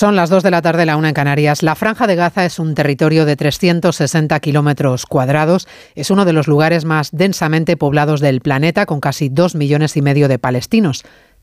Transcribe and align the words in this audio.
Son 0.00 0.16
las 0.16 0.30
2 0.30 0.42
de 0.42 0.50
la 0.50 0.62
tarde, 0.62 0.86
la 0.86 0.96
una 0.96 1.08
en 1.08 1.14
Canarias. 1.14 1.62
La 1.62 1.74
Franja 1.74 2.06
de 2.06 2.16
Gaza 2.16 2.46
es 2.46 2.58
un 2.58 2.74
territorio 2.74 3.26
de 3.26 3.36
360 3.36 4.40
kilómetros 4.40 5.04
cuadrados. 5.04 5.68
Es 5.94 6.10
uno 6.10 6.24
de 6.24 6.32
los 6.32 6.48
lugares 6.48 6.86
más 6.86 7.10
densamente 7.12 7.76
poblados 7.76 8.22
del 8.22 8.40
planeta, 8.40 8.86
con 8.86 9.00
casi 9.00 9.28
dos 9.28 9.54
millones 9.54 9.98
y 9.98 10.00
medio 10.00 10.28
de 10.28 10.38
palestinos. 10.38 11.02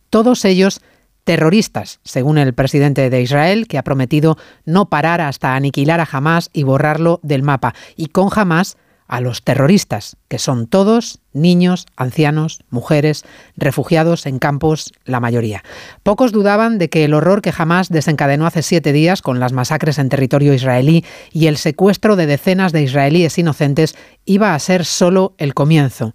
Todos 0.09 0.43
ellos 0.43 0.81
terroristas, 1.23 1.99
según 2.03 2.39
el 2.39 2.55
presidente 2.55 3.11
de 3.11 3.21
Israel, 3.21 3.67
que 3.67 3.77
ha 3.77 3.83
prometido 3.83 4.39
no 4.65 4.89
parar 4.89 5.21
hasta 5.21 5.53
aniquilar 5.53 5.99
a 5.99 6.09
Hamas 6.11 6.49
y 6.51 6.63
borrarlo 6.63 7.19
del 7.21 7.43
mapa. 7.43 7.75
Y 7.95 8.07
con 8.07 8.29
Hamas 8.35 8.75
a 9.07 9.21
los 9.21 9.43
terroristas, 9.43 10.17
que 10.27 10.39
son 10.39 10.67
todos 10.67 11.19
niños, 11.33 11.85
ancianos, 11.95 12.63
mujeres, 12.69 13.23
refugiados 13.55 14.25
en 14.25 14.39
campos, 14.39 14.91
la 15.05 15.19
mayoría. 15.19 15.63
Pocos 16.03 16.31
dudaban 16.31 16.77
de 16.77 16.89
que 16.89 17.05
el 17.05 17.13
horror 17.13 17.41
que 17.41 17.51
jamás 17.51 17.89
desencadenó 17.89 18.45
hace 18.45 18.63
siete 18.63 18.91
días 18.91 19.21
con 19.21 19.39
las 19.39 19.53
masacres 19.53 19.97
en 19.99 20.09
territorio 20.09 20.53
israelí 20.53 21.05
y 21.31 21.47
el 21.47 21.57
secuestro 21.57 22.15
de 22.15 22.25
decenas 22.25 22.71
de 22.71 22.83
israelíes 22.83 23.37
inocentes 23.37 23.95
iba 24.25 24.53
a 24.53 24.59
ser 24.59 24.83
solo 24.85 25.33
el 25.37 25.53
comienzo. 25.53 26.13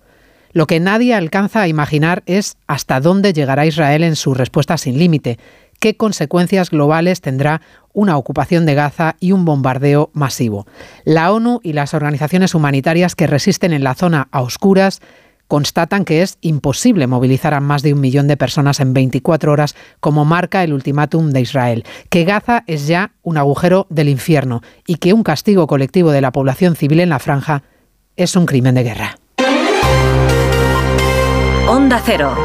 Lo 0.52 0.66
que 0.66 0.80
nadie 0.80 1.14
alcanza 1.14 1.62
a 1.62 1.68
imaginar 1.68 2.22
es 2.26 2.56
hasta 2.66 3.00
dónde 3.00 3.32
llegará 3.32 3.64
Israel 3.64 4.04
en 4.04 4.16
su 4.16 4.34
respuesta 4.34 4.76
sin 4.76 4.98
límite, 4.98 5.38
qué 5.82 5.96
consecuencias 5.96 6.70
globales 6.70 7.20
tendrá 7.20 7.60
una 7.92 8.16
ocupación 8.16 8.66
de 8.66 8.74
Gaza 8.74 9.16
y 9.18 9.32
un 9.32 9.44
bombardeo 9.44 10.10
masivo. 10.14 10.64
La 11.04 11.32
ONU 11.32 11.58
y 11.64 11.72
las 11.72 11.92
organizaciones 11.92 12.54
humanitarias 12.54 13.16
que 13.16 13.26
resisten 13.26 13.72
en 13.72 13.82
la 13.82 13.96
zona 13.96 14.28
a 14.30 14.42
oscuras 14.42 15.00
constatan 15.48 16.04
que 16.04 16.22
es 16.22 16.38
imposible 16.40 17.08
movilizar 17.08 17.52
a 17.52 17.58
más 17.58 17.82
de 17.82 17.92
un 17.92 18.00
millón 18.00 18.28
de 18.28 18.36
personas 18.36 18.78
en 18.78 18.94
24 18.94 19.50
horas, 19.50 19.74
como 19.98 20.24
marca 20.24 20.62
el 20.62 20.72
ultimátum 20.72 21.30
de 21.30 21.40
Israel, 21.40 21.84
que 22.08 22.22
Gaza 22.22 22.62
es 22.68 22.86
ya 22.86 23.10
un 23.22 23.36
agujero 23.36 23.88
del 23.90 24.08
infierno 24.08 24.62
y 24.86 24.94
que 24.94 25.12
un 25.12 25.24
castigo 25.24 25.66
colectivo 25.66 26.12
de 26.12 26.20
la 26.20 26.30
población 26.30 26.76
civil 26.76 27.00
en 27.00 27.08
la 27.08 27.18
franja 27.18 27.64
es 28.14 28.36
un 28.36 28.46
crimen 28.46 28.76
de 28.76 28.84
guerra. 28.84 29.18
Onda 31.68 32.00
Cero. 32.04 32.36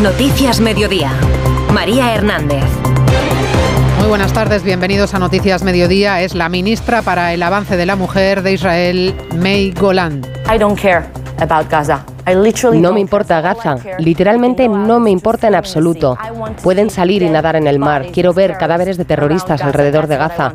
Noticias 0.00 0.60
Mediodía. 0.60 1.10
María 1.74 2.14
Hernández. 2.14 2.62
Muy 3.98 4.06
buenas 4.06 4.32
tardes, 4.32 4.62
bienvenidos 4.62 5.12
a 5.12 5.18
Noticias 5.18 5.64
Mediodía. 5.64 6.20
Es 6.20 6.36
la 6.36 6.48
ministra 6.48 7.02
para 7.02 7.34
el 7.34 7.42
avance 7.42 7.76
de 7.76 7.84
la 7.84 7.96
mujer 7.96 8.42
de 8.42 8.52
Israel, 8.52 9.14
May 9.36 9.72
Golan. 9.72 10.22
I 10.48 10.56
don't 10.56 10.80
care 10.80 11.04
about 11.40 11.68
Gaza. 11.68 12.06
No 12.80 12.92
me 12.92 13.00
importa 13.00 13.40
Gaza, 13.42 13.76
literalmente 13.98 14.66
no 14.68 14.98
me 14.98 15.10
importa 15.10 15.48
en 15.48 15.54
absoluto. 15.54 16.16
Pueden 16.62 16.88
salir 16.88 17.22
y 17.22 17.28
nadar 17.28 17.56
en 17.56 17.66
el 17.66 17.78
mar. 17.78 18.06
Quiero 18.12 18.32
ver 18.32 18.56
cadáveres 18.56 18.96
de 18.96 19.04
terroristas 19.04 19.62
alrededor 19.62 20.06
de 20.06 20.16
Gaza. 20.16 20.54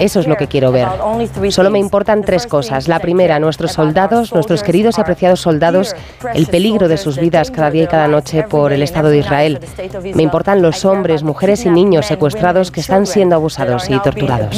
Eso 0.00 0.20
es 0.20 0.26
lo 0.26 0.36
que 0.36 0.48
quiero 0.48 0.72
ver. 0.72 0.88
Solo 1.50 1.70
me 1.70 1.78
importan 1.78 2.22
tres 2.22 2.46
cosas. 2.46 2.88
La 2.88 2.98
primera, 2.98 3.38
nuestros 3.38 3.72
soldados, 3.72 4.32
nuestros 4.34 4.62
queridos 4.62 4.98
y 4.98 5.00
apreciados 5.00 5.40
soldados, 5.40 5.94
el 6.34 6.46
peligro 6.46 6.88
de 6.88 6.96
sus 6.96 7.18
vidas 7.18 7.50
cada 7.50 7.70
día 7.70 7.84
y 7.84 7.86
cada 7.86 8.08
noche 8.08 8.42
por 8.42 8.72
el 8.72 8.82
Estado 8.82 9.08
de 9.08 9.18
Israel. 9.18 9.60
Me 10.14 10.22
importan 10.22 10.62
los 10.62 10.84
hombres, 10.84 11.22
mujeres 11.22 11.64
y 11.64 11.70
niños 11.70 12.06
secuestrados 12.06 12.70
que 12.72 12.80
están 12.80 13.06
siendo 13.06 13.36
abusados 13.36 13.88
y 13.88 13.98
torturados. 14.00 14.56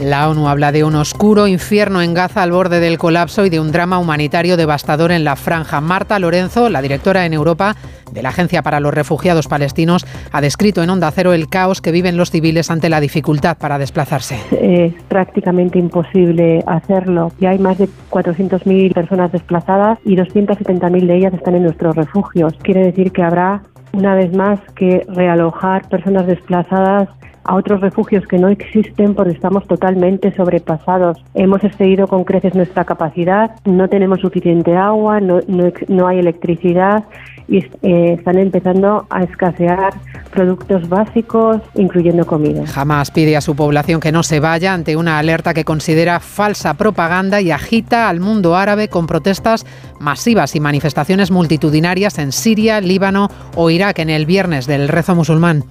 La 0.00 0.28
ONU 0.28 0.48
habla 0.48 0.72
de 0.72 0.84
un 0.84 0.94
oscuro 0.94 1.46
infierno 1.46 2.02
en 2.02 2.12
Gaza 2.12 2.42
al 2.42 2.52
borde 2.52 2.80
del 2.80 2.98
colapso 2.98 3.46
y 3.46 3.50
de 3.50 3.60
un 3.60 3.72
drama 3.72 3.98
humanitario 3.98 4.56
devastador 4.56 4.89
en 4.90 5.22
la 5.22 5.36
franja. 5.36 5.80
Marta 5.80 6.18
Lorenzo, 6.18 6.68
la 6.68 6.82
directora 6.82 7.24
en 7.24 7.32
Europa 7.32 7.76
de 8.10 8.22
la 8.22 8.30
Agencia 8.30 8.62
para 8.62 8.80
los 8.80 8.92
Refugiados 8.92 9.46
Palestinos, 9.46 10.04
ha 10.32 10.40
descrito 10.40 10.82
en 10.82 10.90
Onda 10.90 11.12
Cero 11.12 11.32
el 11.32 11.48
caos 11.48 11.80
que 11.80 11.92
viven 11.92 12.16
los 12.16 12.32
civiles 12.32 12.72
ante 12.72 12.88
la 12.88 12.98
dificultad 12.98 13.56
para 13.56 13.78
desplazarse. 13.78 14.40
Es 14.60 14.92
prácticamente 15.04 15.78
imposible 15.78 16.64
hacerlo. 16.66 17.30
Ya 17.38 17.50
hay 17.50 17.60
más 17.60 17.78
de 17.78 17.88
400.000 18.10 18.92
personas 18.92 19.30
desplazadas 19.30 19.98
y 20.04 20.16
270.000 20.16 21.06
de 21.06 21.16
ellas 21.16 21.34
están 21.34 21.54
en 21.54 21.62
nuestros 21.62 21.94
refugios. 21.94 22.52
Quiere 22.62 22.84
decir 22.84 23.12
que 23.12 23.22
habrá 23.22 23.62
una 23.92 24.16
vez 24.16 24.34
más 24.34 24.58
que 24.74 25.06
realojar 25.08 25.88
personas 25.88 26.26
desplazadas 26.26 27.08
a 27.44 27.54
otros 27.54 27.80
refugios 27.80 28.26
que 28.26 28.38
no 28.38 28.48
existen 28.48 29.14
porque 29.14 29.32
estamos 29.32 29.66
totalmente 29.66 30.34
sobrepasados. 30.34 31.18
Hemos 31.34 31.62
excedido 31.64 32.06
con 32.06 32.24
creces 32.24 32.54
nuestra 32.54 32.84
capacidad, 32.84 33.52
no 33.64 33.88
tenemos 33.88 34.20
suficiente 34.20 34.76
agua, 34.76 35.20
no, 35.20 35.40
no, 35.88 36.06
hay 36.06 36.18
electricidad 36.18 37.04
y 37.48 37.58
eh, 37.58 38.14
están 38.18 38.38
empezando 38.38 39.06
a 39.10 39.24
escasear 39.24 39.92
productos 40.32 40.88
básicos, 40.88 41.60
incluyendo 41.74 42.24
comida. 42.24 42.64
Jamás 42.66 43.10
pide 43.10 43.36
a 43.36 43.40
su 43.40 43.56
población 43.56 44.00
que 44.00 44.12
no 44.12 44.22
se 44.22 44.38
vaya 44.38 44.72
ante 44.72 44.96
una 44.96 45.18
alerta 45.18 45.52
que 45.52 45.64
considera 45.64 46.20
falsa 46.20 46.74
propaganda 46.74 47.40
y 47.40 47.50
agita 47.50 48.08
al 48.08 48.20
mundo 48.20 48.54
árabe 48.56 48.88
con 48.88 49.06
protestas 49.06 49.66
masivas 49.98 50.54
y 50.54 50.60
manifestaciones 50.60 51.30
multitudinarias 51.30 52.18
en 52.18 52.32
Siria, 52.32 52.80
Líbano 52.80 53.28
o 53.56 53.70
Irak 53.70 53.98
en 53.98 54.10
el 54.10 54.26
viernes 54.26 54.66
del 54.66 54.88
rezo 54.88 55.14
musulmán. 55.14 55.64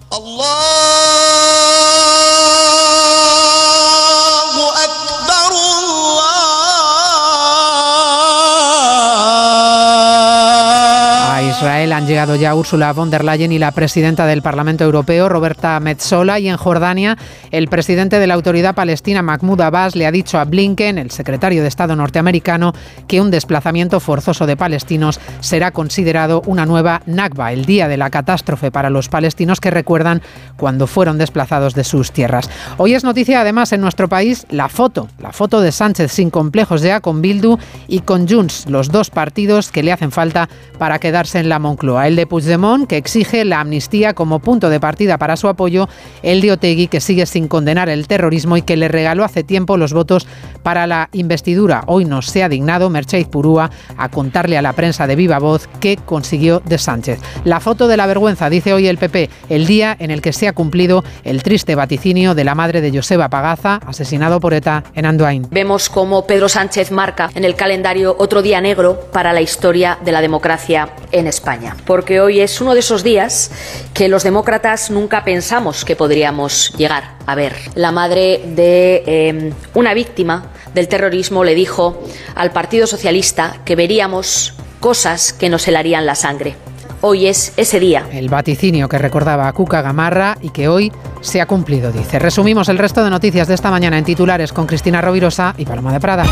Llegado 12.09 12.35
ya 12.35 12.55
Ursula 12.55 12.91
von 12.91 13.11
der 13.11 13.23
Leyen 13.23 13.51
y 13.51 13.59
la 13.59 13.71
presidenta 13.71 14.25
del 14.25 14.41
Parlamento 14.41 14.83
Europeo, 14.83 15.29
Roberta 15.29 15.79
Metsola, 15.79 16.39
y 16.39 16.49
en 16.49 16.57
Jordania 16.57 17.17
el 17.51 17.67
presidente 17.67 18.19
de 18.19 18.25
la 18.25 18.33
autoridad 18.33 18.73
palestina, 18.73 19.21
Mahmoud 19.21 19.61
Abbas, 19.61 19.95
le 19.95 20.07
ha 20.07 20.11
dicho 20.11 20.39
a 20.39 20.45
Blinken, 20.45 20.97
el 20.97 21.11
secretario 21.11 21.61
de 21.61 21.67
Estado 21.67 21.95
norteamericano, 21.95 22.73
que 23.07 23.21
un 23.21 23.29
desplazamiento 23.29 23.99
forzoso 23.99 24.47
de 24.47 24.57
palestinos 24.57 25.19
será 25.39 25.69
considerado 25.69 26.41
una 26.47 26.65
nueva 26.65 27.03
Nakba, 27.05 27.53
el 27.53 27.65
día 27.65 27.87
de 27.87 27.97
la 27.97 28.09
catástrofe 28.09 28.71
para 28.71 28.89
los 28.89 29.07
palestinos 29.07 29.59
que 29.59 29.69
recuerdan 29.69 30.23
cuando 30.57 30.87
fueron 30.87 31.19
desplazados 31.19 31.75
de 31.75 31.83
sus 31.83 32.11
tierras. 32.11 32.49
Hoy 32.77 32.95
es 32.95 33.03
noticia 33.03 33.41
además 33.41 33.71
en 33.71 33.81
nuestro 33.81 34.09
país 34.09 34.47
la 34.49 34.67
foto, 34.67 35.09
la 35.19 35.31
foto 35.31 35.61
de 35.61 35.71
Sánchez 35.71 36.11
sin 36.11 36.31
complejos 36.31 36.81
ya 36.81 37.01
con 37.01 37.21
Bildu 37.21 37.59
y 37.87 37.99
con 37.99 38.27
Junts, 38.27 38.65
los 38.67 38.89
dos 38.89 39.11
partidos 39.11 39.71
que 39.71 39.83
le 39.83 39.91
hacen 39.91 40.11
falta 40.11 40.49
para 40.79 40.97
quedarse 40.97 41.37
en 41.37 41.49
la 41.49 41.59
Moncloa. 41.59 41.98
El 42.07 42.15
de 42.15 42.27
Puigdemont, 42.27 42.87
que 42.87 42.97
exige 42.97 43.45
la 43.45 43.61
amnistía 43.61 44.13
como 44.13 44.39
punto 44.39 44.69
de 44.69 44.79
partida 44.79 45.17
para 45.17 45.37
su 45.37 45.47
apoyo, 45.47 45.87
el 46.23 46.41
de 46.41 46.51
Otegui, 46.51 46.87
que 46.87 47.01
sigue 47.01 47.25
sin 47.25 47.47
condenar 47.47 47.89
el 47.89 48.07
terrorismo 48.07 48.57
y 48.57 48.61
que 48.61 48.77
le 48.77 48.87
regaló 48.87 49.23
hace 49.23 49.43
tiempo 49.43 49.77
los 49.77 49.93
votos 49.93 50.27
para 50.63 50.87
la 50.87 51.09
investidura. 51.13 51.83
Hoy 51.87 52.05
no 52.05 52.21
se 52.21 52.43
ha 52.43 52.49
dignado 52.49 52.89
Mercedes 52.89 53.27
Purúa 53.27 53.69
a 53.97 54.09
contarle 54.09 54.57
a 54.57 54.61
la 54.61 54.73
prensa 54.73 55.07
de 55.07 55.15
viva 55.15 55.39
voz 55.39 55.69
qué 55.79 55.97
consiguió 55.97 56.61
de 56.65 56.77
Sánchez. 56.77 57.19
La 57.43 57.59
foto 57.59 57.87
de 57.87 57.97
la 57.97 58.07
vergüenza, 58.07 58.49
dice 58.49 58.73
hoy 58.73 58.87
el 58.87 58.97
PP, 58.97 59.29
el 59.49 59.67
día 59.67 59.95
en 59.99 60.11
el 60.11 60.21
que 60.21 60.33
se 60.33 60.47
ha 60.47 60.53
cumplido 60.53 61.03
el 61.23 61.43
triste 61.43 61.75
vaticinio 61.75 62.35
de 62.35 62.43
la 62.43 62.55
madre 62.55 62.81
de 62.81 62.91
Joseba 62.91 63.29
Pagaza, 63.29 63.79
asesinado 63.85 64.39
por 64.39 64.53
ETA 64.53 64.83
en 64.95 65.05
Andoain. 65.05 65.47
Vemos 65.51 65.89
cómo 65.89 66.25
Pedro 66.25 66.49
Sánchez 66.49 66.91
marca 66.91 67.29
en 67.35 67.45
el 67.45 67.55
calendario 67.55 68.15
otro 68.19 68.41
día 68.41 68.61
negro 68.61 68.99
para 69.11 69.33
la 69.33 69.41
historia 69.41 69.97
de 70.03 70.11
la 70.11 70.21
democracia 70.21 70.89
en 71.11 71.27
España. 71.27 71.75
Porque 71.89 72.21
hoy 72.21 72.39
es 72.39 72.61
uno 72.61 72.75
de 72.75 72.81
esos 72.81 73.03
días 73.03 73.49
que 73.95 74.09
los 74.09 74.21
demócratas 74.21 74.91
nunca 74.91 75.23
pensamos 75.23 75.83
que 75.83 75.95
podríamos 75.95 76.71
llegar 76.77 77.15
a 77.25 77.33
ver. 77.33 77.55
La 77.73 77.91
madre 77.91 78.43
de 78.45 79.01
eh, 79.07 79.53
una 79.73 79.95
víctima 79.95 80.51
del 80.75 80.87
terrorismo 80.87 81.43
le 81.43 81.55
dijo 81.55 82.03
al 82.35 82.51
Partido 82.51 82.85
Socialista 82.85 83.61
que 83.65 83.75
veríamos 83.75 84.53
cosas 84.79 85.33
que 85.33 85.49
nos 85.49 85.67
helarían 85.67 86.05
la 86.05 86.13
sangre. 86.13 86.55
Hoy 87.01 87.25
es 87.25 87.53
ese 87.57 87.79
día. 87.79 88.05
El 88.11 88.29
vaticinio 88.29 88.87
que 88.87 88.99
recordaba 88.99 89.47
a 89.47 89.53
Cuca 89.53 89.81
Gamarra 89.81 90.37
y 90.41 90.51
que 90.51 90.67
hoy 90.67 90.91
se 91.21 91.41
ha 91.41 91.47
cumplido, 91.47 91.91
dice. 91.91 92.19
Resumimos 92.19 92.69
el 92.69 92.77
resto 92.77 93.03
de 93.03 93.09
noticias 93.09 93.47
de 93.47 93.55
esta 93.55 93.71
mañana 93.71 93.97
en 93.97 94.03
titulares 94.03 94.53
con 94.53 94.67
Cristina 94.67 95.01
Rovirosa 95.01 95.55
y 95.57 95.65
Paloma 95.65 95.91
de 95.91 95.99
Prada. 95.99 96.25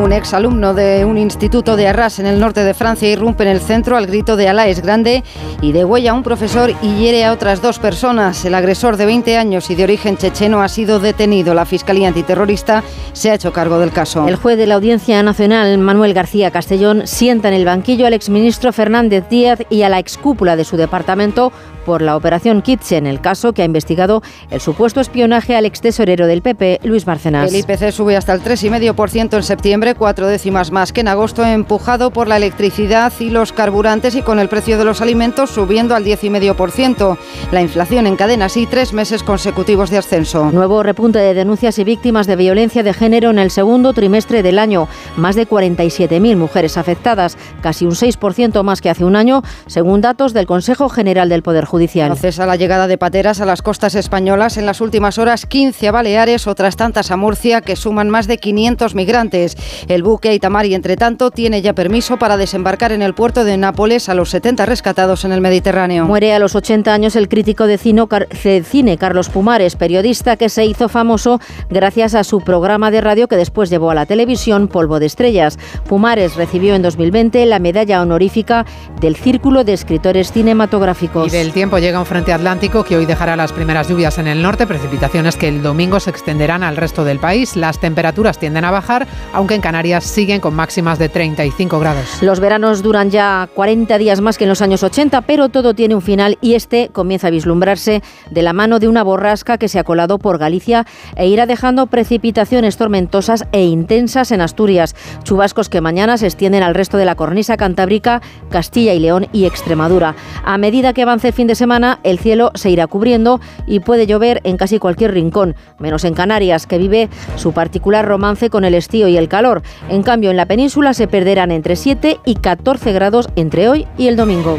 Un 0.00 0.14
exalumno 0.14 0.72
de 0.72 1.04
un 1.04 1.18
instituto 1.18 1.76
de 1.76 1.86
Arras 1.86 2.18
en 2.20 2.26
el 2.26 2.40
norte 2.40 2.64
de 2.64 2.72
Francia 2.72 3.10
irrumpe 3.10 3.42
en 3.42 3.50
el 3.50 3.60
centro 3.60 3.98
al 3.98 4.06
grito 4.06 4.34
de 4.34 4.48
Alá 4.48 4.66
es 4.66 4.80
grande 4.80 5.22
y 5.60 5.72
degüella 5.72 6.12
a 6.12 6.14
un 6.14 6.22
profesor 6.22 6.72
y 6.80 6.94
hiere 6.94 7.26
a 7.26 7.32
otras 7.32 7.60
dos 7.60 7.78
personas. 7.78 8.42
El 8.46 8.54
agresor 8.54 8.96
de 8.96 9.04
20 9.04 9.36
años 9.36 9.68
y 9.68 9.74
de 9.74 9.84
origen 9.84 10.16
checheno 10.16 10.62
ha 10.62 10.68
sido 10.68 11.00
detenido. 11.00 11.52
La 11.52 11.66
Fiscalía 11.66 12.08
Antiterrorista 12.08 12.82
se 13.12 13.30
ha 13.30 13.34
hecho 13.34 13.52
cargo 13.52 13.78
del 13.78 13.92
caso. 13.92 14.26
El 14.26 14.36
juez 14.36 14.56
de 14.56 14.66
la 14.66 14.76
Audiencia 14.76 15.22
Nacional, 15.22 15.76
Manuel 15.76 16.14
García 16.14 16.50
Castellón, 16.50 17.06
sienta 17.06 17.48
en 17.48 17.54
el 17.54 17.66
banquillo 17.66 18.06
al 18.06 18.14
exministro 18.14 18.72
Fernández 18.72 19.28
Díaz 19.28 19.60
y 19.68 19.82
a 19.82 19.90
la 19.90 19.98
excúpula 19.98 20.56
de 20.56 20.64
su 20.64 20.78
departamento 20.78 21.52
por 21.84 22.02
la 22.02 22.16
operación 22.16 22.62
Kitchen, 22.62 23.06
el 23.06 23.20
caso 23.20 23.52
que 23.52 23.62
ha 23.62 23.64
investigado 23.64 24.22
el 24.50 24.60
supuesto 24.60 25.00
espionaje 25.00 25.56
al 25.56 25.64
ex 25.64 25.80
tesorero 25.80 26.26
del 26.26 26.42
PP, 26.42 26.80
Luis 26.84 27.04
Bárcenas. 27.04 27.52
El 27.52 27.58
IPC 27.58 27.90
sube 27.90 28.16
hasta 28.16 28.32
el 28.32 28.42
3,5% 28.42 29.36
en 29.36 29.42
septiembre 29.42 29.89
septiembre, 29.90 29.98
cuatro 29.98 30.26
décimas 30.28 30.70
más 30.70 30.92
que 30.92 31.00
en 31.00 31.08
agosto, 31.08 31.44
empujado 31.44 32.10
por 32.10 32.28
la 32.28 32.36
electricidad 32.36 33.12
y 33.18 33.30
los 33.30 33.52
carburantes 33.52 34.14
y 34.14 34.22
con 34.22 34.38
el 34.38 34.48
precio 34.48 34.78
de 34.78 34.84
los 34.84 35.00
alimentos 35.00 35.50
subiendo 35.50 35.94
al 35.94 36.04
10,5%. 36.04 37.18
La 37.50 37.60
inflación 37.60 38.06
encadena 38.06 38.46
así 38.46 38.66
tres 38.66 38.92
meses 38.92 39.22
consecutivos 39.22 39.90
de 39.90 39.98
ascenso. 39.98 40.50
Nuevo 40.52 40.82
repunte 40.82 41.18
de 41.18 41.34
denuncias 41.34 41.78
y 41.78 41.84
víctimas 41.84 42.26
de 42.26 42.36
violencia 42.36 42.82
de 42.82 42.92
género 42.92 43.30
en 43.30 43.38
el 43.38 43.50
segundo 43.50 43.92
trimestre 43.92 44.42
del 44.42 44.58
año. 44.58 44.88
Más 45.16 45.34
de 45.36 45.46
47.000 45.46 46.36
mujeres 46.36 46.76
afectadas, 46.76 47.36
casi 47.60 47.84
un 47.84 47.92
6% 47.92 48.62
más 48.62 48.80
que 48.80 48.90
hace 48.90 49.04
un 49.04 49.16
año, 49.16 49.42
según 49.66 50.00
datos 50.00 50.32
del 50.32 50.46
Consejo 50.46 50.88
General 50.88 51.28
del 51.28 51.42
Poder 51.42 51.64
Judicial. 51.64 52.16
Cesa 52.16 52.46
la 52.46 52.56
llegada 52.56 52.86
de 52.86 52.98
pateras 52.98 53.40
a 53.40 53.46
las 53.46 53.62
costas 53.62 53.94
españolas 53.94 54.56
en 54.56 54.66
las 54.66 54.80
últimas 54.80 55.18
horas, 55.18 55.46
15 55.46 55.88
a 55.88 55.92
Baleares, 55.92 56.46
otras 56.46 56.76
tantas 56.76 57.10
a 57.10 57.16
Murcia, 57.16 57.60
que 57.60 57.76
suman 57.76 58.10
más 58.10 58.26
de 58.26 58.38
500 58.38 58.94
migrantes. 58.94 59.56
El 59.88 60.02
buque 60.02 60.34
Itamari, 60.34 60.74
entre 60.74 60.96
tanto, 60.96 61.30
tiene 61.30 61.62
ya 61.62 61.72
permiso 61.72 62.18
para 62.18 62.36
desembarcar 62.36 62.92
en 62.92 63.02
el 63.02 63.14
puerto 63.14 63.44
de 63.44 63.56
Nápoles 63.56 64.08
a 64.08 64.14
los 64.14 64.30
70 64.30 64.66
rescatados 64.66 65.24
en 65.24 65.32
el 65.32 65.40
Mediterráneo. 65.40 66.06
Muere 66.06 66.32
a 66.34 66.38
los 66.38 66.54
80 66.54 66.92
años 66.92 67.16
el 67.16 67.28
crítico 67.28 67.66
de 67.66 67.78
cine 67.78 68.98
Carlos 68.98 69.28
Pumares, 69.28 69.76
periodista 69.76 70.36
que 70.36 70.48
se 70.48 70.64
hizo 70.64 70.88
famoso 70.88 71.40
gracias 71.68 72.14
a 72.14 72.24
su 72.24 72.40
programa 72.40 72.90
de 72.90 73.00
radio 73.00 73.28
que 73.28 73.36
después 73.36 73.70
llevó 73.70 73.90
a 73.90 73.94
la 73.94 74.06
televisión 74.06 74.68
Polvo 74.68 75.00
de 75.00 75.06
Estrellas. 75.06 75.58
Pumares 75.88 76.36
recibió 76.36 76.74
en 76.74 76.82
2020 76.82 77.44
la 77.46 77.58
medalla 77.58 78.02
honorífica 78.02 78.66
del 79.00 79.16
Círculo 79.16 79.64
de 79.64 79.72
Escritores 79.72 80.32
Cinematográficos. 80.32 81.26
Y 81.26 81.30
del 81.30 81.52
tiempo 81.52 81.78
llega 81.78 81.98
un 81.98 82.06
frente 82.06 82.32
atlántico 82.32 82.84
que 82.84 82.96
hoy 82.96 83.06
dejará 83.06 83.36
las 83.36 83.52
primeras 83.52 83.88
lluvias 83.88 84.18
en 84.18 84.26
el 84.26 84.42
norte, 84.42 84.66
precipitaciones 84.66 85.36
que 85.36 85.48
el 85.48 85.62
domingo 85.62 86.00
se 86.00 86.10
extenderán 86.10 86.62
al 86.62 86.76
resto 86.76 87.04
del 87.04 87.18
país. 87.18 87.56
Las 87.56 87.78
temperaturas 87.78 88.38
tienden 88.38 88.64
a 88.64 88.70
bajar, 88.70 89.06
aunque 89.32 89.54
en 89.54 89.59
Canarias 89.60 90.04
siguen 90.04 90.40
con 90.40 90.54
máximas 90.54 90.98
de 90.98 91.08
35 91.08 91.78
grados. 91.78 92.22
Los 92.22 92.40
veranos 92.40 92.82
duran 92.82 93.10
ya 93.10 93.48
40 93.54 93.98
días 93.98 94.20
más 94.20 94.38
que 94.38 94.44
en 94.44 94.50
los 94.50 94.62
años 94.62 94.82
80, 94.82 95.22
pero 95.22 95.48
todo 95.48 95.74
tiene 95.74 95.94
un 95.94 96.02
final 96.02 96.38
y 96.40 96.54
este 96.54 96.90
comienza 96.92 97.28
a 97.28 97.30
vislumbrarse 97.30 98.02
de 98.30 98.42
la 98.42 98.52
mano 98.52 98.78
de 98.78 98.88
una 98.88 99.02
borrasca 99.02 99.58
que 99.58 99.68
se 99.68 99.78
ha 99.78 99.84
colado 99.84 100.18
por 100.18 100.38
Galicia 100.38 100.86
e 101.16 101.26
irá 101.28 101.46
dejando 101.46 101.86
precipitaciones 101.86 102.76
tormentosas 102.76 103.44
e 103.52 103.64
intensas 103.64 104.32
en 104.32 104.40
Asturias. 104.40 104.94
Chubascos 105.24 105.68
que 105.68 105.80
mañana 105.80 106.18
se 106.18 106.26
extienden 106.26 106.62
al 106.62 106.74
resto 106.74 106.96
de 106.96 107.04
la 107.04 107.14
cornisa 107.14 107.56
cantábrica, 107.56 108.22
Castilla 108.50 108.94
y 108.94 109.00
León 109.00 109.26
y 109.32 109.46
Extremadura. 109.46 110.14
A 110.44 110.58
medida 110.58 110.92
que 110.92 111.02
avance 111.02 111.28
el 111.28 111.34
fin 111.34 111.46
de 111.46 111.54
semana, 111.54 112.00
el 112.02 112.18
cielo 112.18 112.50
se 112.54 112.70
irá 112.70 112.86
cubriendo 112.86 113.40
y 113.66 113.80
puede 113.80 114.06
llover 114.06 114.40
en 114.44 114.56
casi 114.56 114.78
cualquier 114.78 115.12
rincón, 115.12 115.56
menos 115.78 116.04
en 116.04 116.14
Canarias, 116.14 116.66
que 116.66 116.78
vive 116.78 117.08
su 117.36 117.52
particular 117.52 118.06
romance 118.06 118.50
con 118.50 118.64
el 118.64 118.74
estío 118.74 119.08
y 119.08 119.16
el 119.16 119.28
calor. 119.28 119.49
En 119.88 120.02
cambio, 120.02 120.30
en 120.30 120.36
la 120.36 120.46
península 120.46 120.94
se 120.94 121.08
perderán 121.08 121.50
entre 121.50 121.76
7 121.76 122.18
y 122.24 122.34
14 122.36 122.92
grados 122.92 123.28
entre 123.36 123.68
hoy 123.68 123.86
y 123.98 124.08
el 124.08 124.16
domingo. 124.16 124.58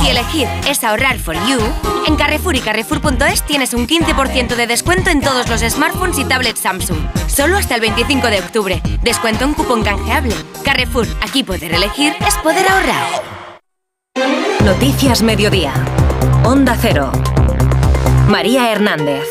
Si 0.00 0.10
elegir 0.10 0.48
es 0.68 0.84
ahorrar 0.84 1.18
for 1.18 1.34
you, 1.46 1.58
en 2.06 2.16
Carrefour 2.16 2.56
y 2.56 2.60
Carrefour.es 2.60 3.42
tienes 3.42 3.74
un 3.74 3.86
15% 3.86 4.56
de 4.56 4.66
descuento 4.66 5.10
en 5.10 5.20
todos 5.20 5.48
los 5.48 5.60
smartphones 5.60 6.18
y 6.18 6.24
tablets 6.24 6.60
Samsung. 6.60 6.98
Solo 7.26 7.56
hasta 7.56 7.74
el 7.74 7.80
25 7.80 8.28
de 8.28 8.38
octubre. 8.40 8.82
Descuento 9.02 9.44
en 9.44 9.54
cupón 9.54 9.82
canjeable. 9.82 10.34
Carrefour, 10.64 11.06
aquí 11.22 11.42
poder 11.42 11.74
elegir 11.74 12.14
es 12.26 12.34
poder 12.36 12.66
ahorrar. 12.68 13.34
Noticias 14.64 15.22
Mediodía. 15.22 15.72
Onda 16.44 16.76
Cero. 16.80 17.10
María 18.28 18.72
Hernández. 18.72 19.24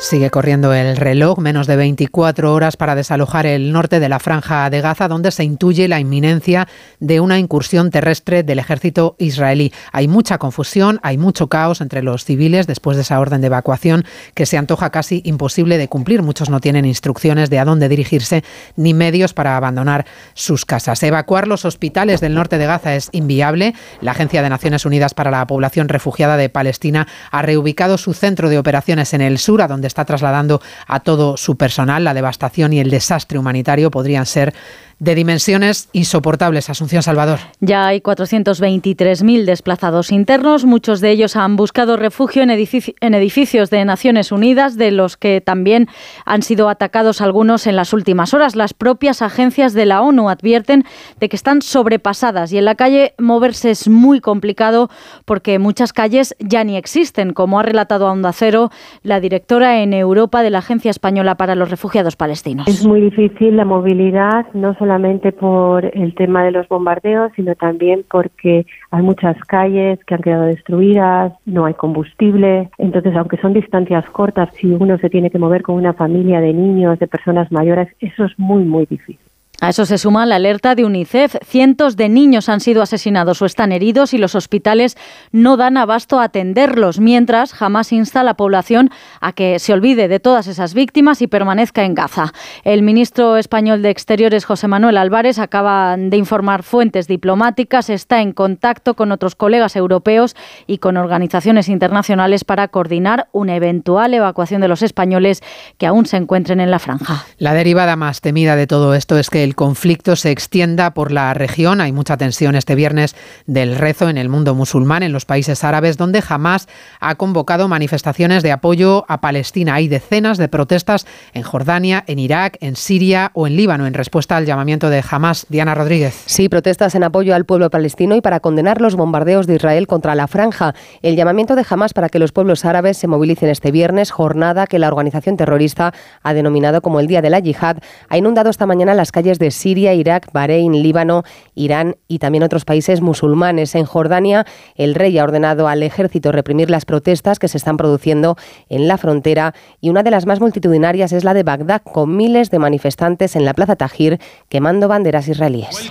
Sigue 0.00 0.30
corriendo 0.30 0.72
el 0.72 0.96
reloj, 0.96 1.38
menos 1.38 1.66
de 1.66 1.76
24 1.76 2.54
horas 2.54 2.78
para 2.78 2.94
desalojar 2.94 3.44
el 3.44 3.70
norte 3.70 4.00
de 4.00 4.08
la 4.08 4.18
franja 4.18 4.70
de 4.70 4.80
Gaza, 4.80 5.08
donde 5.08 5.30
se 5.30 5.44
intuye 5.44 5.88
la 5.88 6.00
inminencia 6.00 6.66
de 7.00 7.20
una 7.20 7.38
incursión 7.38 7.90
terrestre 7.90 8.42
del 8.42 8.58
ejército 8.58 9.14
israelí. 9.18 9.74
Hay 9.92 10.08
mucha 10.08 10.38
confusión, 10.38 11.00
hay 11.02 11.18
mucho 11.18 11.48
caos 11.48 11.82
entre 11.82 12.02
los 12.02 12.24
civiles 12.24 12.66
después 12.66 12.96
de 12.96 13.02
esa 13.02 13.20
orden 13.20 13.42
de 13.42 13.48
evacuación 13.48 14.06
que 14.32 14.46
se 14.46 14.56
antoja 14.56 14.88
casi 14.88 15.20
imposible 15.26 15.76
de 15.76 15.88
cumplir. 15.88 16.22
Muchos 16.22 16.48
no 16.48 16.60
tienen 16.60 16.86
instrucciones 16.86 17.50
de 17.50 17.58
a 17.58 17.66
dónde 17.66 17.90
dirigirse 17.90 18.42
ni 18.76 18.94
medios 18.94 19.34
para 19.34 19.58
abandonar 19.58 20.06
sus 20.32 20.64
casas. 20.64 21.02
Evacuar 21.02 21.46
los 21.46 21.66
hospitales 21.66 22.22
del 22.22 22.34
norte 22.34 22.56
de 22.56 22.66
Gaza 22.66 22.96
es 22.96 23.10
inviable. 23.12 23.74
La 24.00 24.12
Agencia 24.12 24.40
de 24.40 24.48
Naciones 24.48 24.86
Unidas 24.86 25.12
para 25.12 25.30
la 25.30 25.46
Población 25.46 25.90
Refugiada 25.90 26.38
de 26.38 26.48
Palestina 26.48 27.06
ha 27.30 27.42
reubicado 27.42 27.98
su 27.98 28.14
centro 28.14 28.48
de 28.48 28.58
operaciones 28.58 29.12
en 29.12 29.20
el 29.20 29.36
sur, 29.38 29.60
a 29.60 29.68
donde 29.68 29.89
está 29.90 30.04
trasladando 30.04 30.62
a 30.86 31.00
todo 31.00 31.36
su 31.36 31.56
personal. 31.56 32.04
La 32.04 32.14
devastación 32.14 32.72
y 32.72 32.80
el 32.80 32.90
desastre 32.90 33.38
humanitario 33.38 33.90
podrían 33.90 34.24
ser 34.24 34.54
de 35.00 35.14
dimensiones 35.14 35.88
insoportables. 35.92 36.68
Asunción 36.68 37.02
Salvador. 37.02 37.38
Ya 37.60 37.86
hay 37.86 38.00
423.000 38.00 39.44
desplazados 39.44 40.12
internos. 40.12 40.66
Muchos 40.66 41.00
de 41.00 41.10
ellos 41.10 41.36
han 41.36 41.56
buscado 41.56 41.96
refugio 41.96 42.42
en, 42.42 42.50
en, 42.50 43.14
edificios 43.14 43.70
de 43.70 43.84
Naciones 43.84 44.30
Unidas, 44.30 44.76
de 44.76 44.90
los 44.90 45.16
que 45.16 45.40
también 45.40 45.88
han 46.26 46.42
sido 46.42 46.68
atacados 46.68 47.22
algunos 47.22 47.66
en 47.66 47.76
las 47.76 47.94
últimas 47.94 48.34
horas. 48.34 48.56
Las 48.56 48.74
propias 48.74 49.22
agencias 49.22 49.72
de 49.72 49.86
la 49.86 50.02
ONU 50.02 50.28
advierten 50.28 50.84
de 51.18 51.28
que 51.30 51.36
están 51.36 51.62
sobrepasadas 51.62 52.52
y 52.52 52.58
en 52.58 52.66
la 52.66 52.74
calle 52.74 53.14
moverse 53.18 53.70
es 53.70 53.88
muy 53.88 54.20
complicado 54.20 54.90
porque 55.24 55.58
muchas 55.58 55.94
calles 55.94 56.36
ya 56.38 56.62
ni 56.62 56.76
existen, 56.76 57.32
como 57.32 57.58
ha 57.58 57.62
relatado 57.62 58.06
a 58.06 58.12
Onda 58.12 58.32
Cero 58.32 58.68
la 59.02 59.20
directora 59.20 59.82
en 59.82 59.94
Europa 59.94 60.42
de 60.42 60.50
la 60.50 60.58
Agencia 60.58 60.90
Española 60.90 61.36
para 61.36 61.54
los 61.54 61.70
Refugiados 61.70 62.16
Palestinos. 62.16 62.68
Es 62.68 62.86
muy 62.86 63.00
difícil 63.00 63.56
la 63.56 63.64
movilidad, 63.64 64.46
no 64.52 64.74
solo 64.74 64.89
solamente 64.90 65.30
por 65.30 65.84
el 65.84 66.16
tema 66.16 66.42
de 66.42 66.50
los 66.50 66.66
bombardeos, 66.66 67.30
sino 67.36 67.54
también 67.54 68.04
porque 68.10 68.66
hay 68.90 69.02
muchas 69.02 69.38
calles 69.44 70.04
que 70.04 70.16
han 70.16 70.20
quedado 70.20 70.46
destruidas, 70.46 71.32
no 71.46 71.64
hay 71.66 71.74
combustible. 71.74 72.70
Entonces, 72.76 73.14
aunque 73.14 73.36
son 73.36 73.52
distancias 73.52 74.04
cortas, 74.10 74.48
si 74.56 74.66
uno 74.66 74.98
se 74.98 75.08
tiene 75.08 75.30
que 75.30 75.38
mover 75.38 75.62
con 75.62 75.76
una 75.76 75.92
familia 75.92 76.40
de 76.40 76.52
niños, 76.52 76.98
de 76.98 77.06
personas 77.06 77.52
mayores, 77.52 77.86
eso 78.00 78.24
es 78.24 78.36
muy, 78.36 78.64
muy 78.64 78.84
difícil. 78.86 79.29
A 79.60 79.68
eso 79.68 79.84
se 79.84 79.98
suma 79.98 80.24
la 80.24 80.36
alerta 80.36 80.74
de 80.74 80.86
UNICEF. 80.86 81.36
Cientos 81.44 81.96
de 81.96 82.08
niños 82.08 82.48
han 82.48 82.60
sido 82.60 82.80
asesinados 82.80 83.42
o 83.42 83.46
están 83.46 83.72
heridos 83.72 84.14
y 84.14 84.18
los 84.18 84.34
hospitales 84.34 84.96
no 85.32 85.58
dan 85.58 85.76
abasto 85.76 86.18
a 86.18 86.24
atenderlos, 86.24 86.98
mientras 86.98 87.52
jamás 87.52 87.92
insta 87.92 88.20
a 88.20 88.24
la 88.24 88.34
población 88.34 88.88
a 89.20 89.32
que 89.32 89.58
se 89.58 89.74
olvide 89.74 90.08
de 90.08 90.18
todas 90.18 90.46
esas 90.46 90.72
víctimas 90.72 91.20
y 91.20 91.26
permanezca 91.26 91.84
en 91.84 91.94
Gaza. 91.94 92.32
El 92.64 92.80
ministro 92.82 93.36
español 93.36 93.82
de 93.82 93.90
Exteriores, 93.90 94.46
José 94.46 94.66
Manuel 94.66 94.96
Álvarez, 94.96 95.38
acaba 95.38 95.94
de 95.98 96.16
informar 96.16 96.62
fuentes 96.62 97.06
diplomáticas, 97.06 97.90
está 97.90 98.22
en 98.22 98.32
contacto 98.32 98.94
con 98.94 99.12
otros 99.12 99.34
colegas 99.34 99.76
europeos 99.76 100.36
y 100.66 100.78
con 100.78 100.96
organizaciones 100.96 101.68
internacionales 101.68 102.44
para 102.44 102.68
coordinar 102.68 103.28
una 103.32 103.56
eventual 103.56 104.14
evacuación 104.14 104.62
de 104.62 104.68
los 104.68 104.80
españoles 104.80 105.42
que 105.76 105.86
aún 105.86 106.06
se 106.06 106.16
encuentren 106.16 106.60
en 106.60 106.70
la 106.70 106.78
franja. 106.78 107.26
La 107.36 107.52
derivada 107.52 107.96
más 107.96 108.22
temida 108.22 108.56
de 108.56 108.66
todo 108.66 108.94
esto 108.94 109.18
es 109.18 109.28
que 109.28 109.44
el 109.44 109.49
conflicto 109.54 110.16
se 110.16 110.30
extienda 110.30 110.92
por 110.92 111.12
la 111.12 111.32
región. 111.34 111.80
Hay 111.80 111.92
mucha 111.92 112.16
tensión 112.16 112.54
este 112.54 112.74
viernes 112.74 113.16
del 113.46 113.76
rezo 113.76 114.08
en 114.08 114.18
el 114.18 114.28
mundo 114.28 114.54
musulmán, 114.54 115.02
en 115.02 115.12
los 115.12 115.24
países 115.24 115.64
árabes, 115.64 115.96
donde 115.96 116.22
jamás 116.22 116.68
ha 117.00 117.14
convocado 117.16 117.68
manifestaciones 117.68 118.42
de 118.42 118.52
apoyo 118.52 119.04
a 119.08 119.20
Palestina. 119.20 119.74
Hay 119.74 119.88
decenas 119.88 120.38
de 120.38 120.48
protestas 120.48 121.06
en 121.34 121.42
Jordania, 121.42 122.04
en 122.06 122.18
Irak, 122.18 122.56
en 122.60 122.76
Siria 122.76 123.30
o 123.34 123.46
en 123.46 123.56
Líbano 123.56 123.86
en 123.86 123.94
respuesta 123.94 124.36
al 124.36 124.46
llamamiento 124.46 124.90
de 124.90 125.02
Hamas. 125.08 125.46
Diana 125.48 125.74
Rodríguez. 125.74 126.22
Sí, 126.26 126.48
protestas 126.48 126.94
en 126.94 127.04
apoyo 127.04 127.34
al 127.34 127.44
pueblo 127.44 127.70
palestino 127.70 128.16
y 128.16 128.20
para 128.20 128.40
condenar 128.40 128.80
los 128.80 128.94
bombardeos 128.94 129.46
de 129.46 129.56
Israel 129.56 129.86
contra 129.86 130.14
la 130.14 130.28
franja. 130.28 130.74
El 131.02 131.16
llamamiento 131.16 131.56
de 131.56 131.64
Hamas 131.68 131.92
para 131.92 132.08
que 132.08 132.18
los 132.18 132.32
pueblos 132.32 132.64
árabes 132.64 132.96
se 132.96 133.08
movilicen 133.08 133.48
este 133.48 133.70
viernes, 133.72 134.10
jornada 134.10 134.66
que 134.66 134.78
la 134.78 134.88
organización 134.88 135.36
terrorista 135.36 135.92
ha 136.22 136.34
denominado 136.34 136.82
como 136.82 137.00
el 137.00 137.06
Día 137.06 137.22
de 137.22 137.30
la 137.30 137.40
Yihad, 137.40 137.78
ha 138.08 138.16
inundado 138.16 138.50
esta 138.50 138.66
mañana 138.66 138.94
las 138.94 139.12
calles 139.12 139.38
de 139.40 139.50
Siria, 139.50 139.92
Irak, 139.94 140.30
Bahrein, 140.32 140.80
Líbano, 140.80 141.24
Irán 141.56 141.96
y 142.06 142.20
también 142.20 142.44
otros 142.44 142.64
países 142.64 143.00
musulmanes. 143.00 143.74
En 143.74 143.84
Jordania, 143.84 144.46
el 144.76 144.94
rey 144.94 145.18
ha 145.18 145.24
ordenado 145.24 145.66
al 145.66 145.82
ejército 145.82 146.30
reprimir 146.30 146.70
las 146.70 146.84
protestas 146.84 147.40
que 147.40 147.48
se 147.48 147.56
están 147.56 147.76
produciendo 147.76 148.36
en 148.68 148.86
la 148.86 148.98
frontera 148.98 149.54
y 149.80 149.88
una 149.88 150.04
de 150.04 150.12
las 150.12 150.26
más 150.26 150.40
multitudinarias 150.40 151.12
es 151.12 151.24
la 151.24 151.34
de 151.34 151.42
Bagdad, 151.42 151.82
con 151.82 152.16
miles 152.16 152.50
de 152.50 152.60
manifestantes 152.60 153.34
en 153.34 153.44
la 153.44 153.54
Plaza 153.54 153.74
Tajir 153.74 154.20
quemando 154.48 154.86
banderas 154.86 155.26
israelíes. 155.26 155.90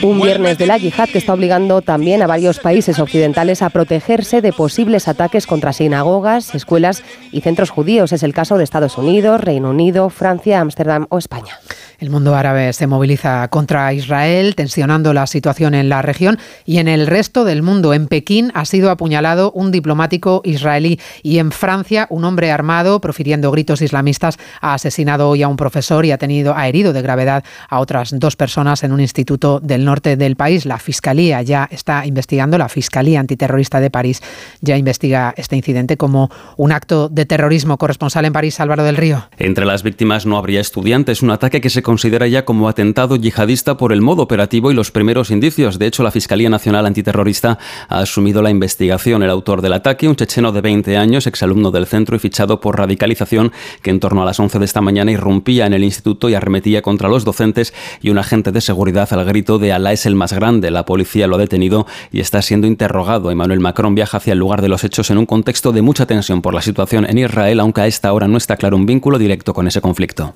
Un 0.00 0.20
viernes 0.20 0.58
de 0.58 0.66
la 0.66 0.78
yihad 0.78 1.08
que 1.08 1.18
está 1.18 1.34
obligando 1.34 1.82
también 1.82 2.22
a 2.22 2.28
varios 2.28 2.60
países 2.60 3.00
occidentales 3.00 3.62
a 3.62 3.70
protegerse 3.70 4.40
de 4.40 4.52
posibles 4.52 5.08
ataques 5.08 5.46
contra 5.46 5.72
sinagogas, 5.72 6.54
escuelas 6.54 7.02
y 7.32 7.40
centros 7.40 7.70
judíos. 7.70 8.12
Es 8.12 8.22
el 8.22 8.27
caso 8.34 8.58
de 8.58 8.64
Estados 8.64 8.98
Unidos, 8.98 9.40
Reino 9.40 9.70
Unido, 9.70 10.10
Francia, 10.10 10.60
Ámsterdam 10.60 11.06
o 11.10 11.18
España. 11.18 11.58
El 11.98 12.10
mundo 12.10 12.36
árabe 12.36 12.72
se 12.72 12.86
moviliza 12.86 13.48
contra 13.48 13.92
Israel, 13.92 14.54
tensionando 14.54 15.12
la 15.12 15.26
situación 15.26 15.74
en 15.74 15.88
la 15.88 16.00
región 16.00 16.38
y 16.64 16.78
en 16.78 16.86
el 16.86 17.08
resto 17.08 17.44
del 17.44 17.62
mundo. 17.62 17.92
En 17.92 18.06
Pekín 18.06 18.52
ha 18.54 18.66
sido 18.66 18.90
apuñalado 18.90 19.50
un 19.50 19.72
diplomático 19.72 20.40
israelí 20.44 21.00
y 21.24 21.38
en 21.38 21.50
Francia 21.50 22.06
un 22.10 22.22
hombre 22.24 22.52
armado, 22.52 23.00
profiriendo 23.00 23.50
gritos 23.50 23.82
islamistas, 23.82 24.38
ha 24.60 24.74
asesinado 24.74 25.28
hoy 25.28 25.42
a 25.42 25.48
un 25.48 25.56
profesor 25.56 26.06
y 26.06 26.12
ha 26.12 26.18
tenido 26.18 26.54
ha 26.54 26.68
herido 26.68 26.92
de 26.92 27.02
gravedad 27.02 27.42
a 27.68 27.80
otras 27.80 28.14
dos 28.16 28.36
personas 28.36 28.84
en 28.84 28.92
un 28.92 29.00
instituto 29.00 29.58
del 29.58 29.84
norte 29.84 30.16
del 30.16 30.36
país. 30.36 30.66
La 30.66 30.78
fiscalía 30.78 31.42
ya 31.42 31.68
está 31.70 32.06
investigando, 32.06 32.58
la 32.58 32.68
fiscalía 32.68 33.18
antiterrorista 33.18 33.80
de 33.80 33.90
París 33.90 34.22
ya 34.60 34.76
investiga 34.76 35.34
este 35.36 35.56
incidente 35.56 35.96
como 35.96 36.30
un 36.56 36.70
acto 36.70 37.08
de 37.08 37.26
terrorismo. 37.26 37.76
Corresponsal 37.76 38.17
en 38.24 38.32
París, 38.32 38.60
Álvaro 38.60 38.84
del 38.84 38.96
Río. 38.96 39.28
Entre 39.38 39.64
las 39.64 39.82
víctimas 39.82 40.26
no 40.26 40.38
habría 40.38 40.60
estudiantes, 40.60 41.22
un 41.22 41.30
ataque 41.30 41.60
que 41.60 41.70
se 41.70 41.82
considera 41.82 42.26
ya 42.26 42.44
como 42.44 42.68
atentado 42.68 43.16
yihadista 43.16 43.76
por 43.76 43.92
el 43.92 44.00
modo 44.00 44.22
operativo 44.22 44.70
y 44.70 44.74
los 44.74 44.90
primeros 44.90 45.30
indicios. 45.30 45.78
De 45.78 45.86
hecho, 45.86 46.02
la 46.02 46.10
Fiscalía 46.10 46.50
Nacional 46.50 46.86
Antiterrorista 46.86 47.58
ha 47.88 48.00
asumido 48.00 48.42
la 48.42 48.50
investigación. 48.50 49.22
El 49.22 49.30
autor 49.30 49.62
del 49.62 49.72
ataque, 49.72 50.08
un 50.08 50.16
checheno 50.16 50.52
de 50.52 50.60
20 50.60 50.96
años, 50.96 51.26
exalumno 51.26 51.70
del 51.70 51.86
centro 51.86 52.16
y 52.16 52.18
fichado 52.18 52.60
por 52.60 52.78
radicalización, 52.78 53.52
que 53.82 53.90
en 53.90 54.00
torno 54.00 54.22
a 54.22 54.24
las 54.24 54.40
11 54.40 54.58
de 54.58 54.64
esta 54.64 54.80
mañana 54.80 55.12
irrumpía 55.12 55.66
en 55.66 55.74
el 55.74 55.84
instituto 55.84 56.28
y 56.28 56.34
arremetía 56.34 56.82
contra 56.82 57.08
los 57.08 57.24
docentes 57.24 57.74
y 58.00 58.10
un 58.10 58.18
agente 58.18 58.52
de 58.52 58.60
seguridad 58.60 59.12
al 59.12 59.24
grito 59.24 59.58
de 59.58 59.72
Alá 59.72 59.92
es 59.92 60.06
el 60.06 60.14
más 60.14 60.32
grande. 60.32 60.70
La 60.70 60.84
policía 60.84 61.26
lo 61.26 61.36
ha 61.36 61.38
detenido 61.38 61.86
y 62.12 62.20
está 62.20 62.42
siendo 62.42 62.66
interrogado. 62.66 63.30
Emmanuel 63.30 63.60
Macron 63.60 63.94
viaja 63.94 64.18
hacia 64.18 64.32
el 64.32 64.38
lugar 64.38 64.62
de 64.62 64.68
los 64.68 64.84
hechos 64.84 65.10
en 65.10 65.18
un 65.18 65.26
contexto 65.26 65.72
de 65.72 65.82
mucha 65.82 66.06
tensión 66.06 66.42
por 66.42 66.54
la 66.54 66.62
situación 66.62 67.06
en 67.08 67.18
Israel, 67.18 67.60
aunque 67.60 67.82
a 67.82 67.86
esta 67.86 67.97
hora 68.06 68.28
no 68.28 68.36
está 68.36 68.56
claro 68.56 68.76
un 68.76 68.86
vínculo 68.86 69.18
directo 69.18 69.52
con 69.52 69.66
ese 69.66 69.80
conflicto. 69.80 70.34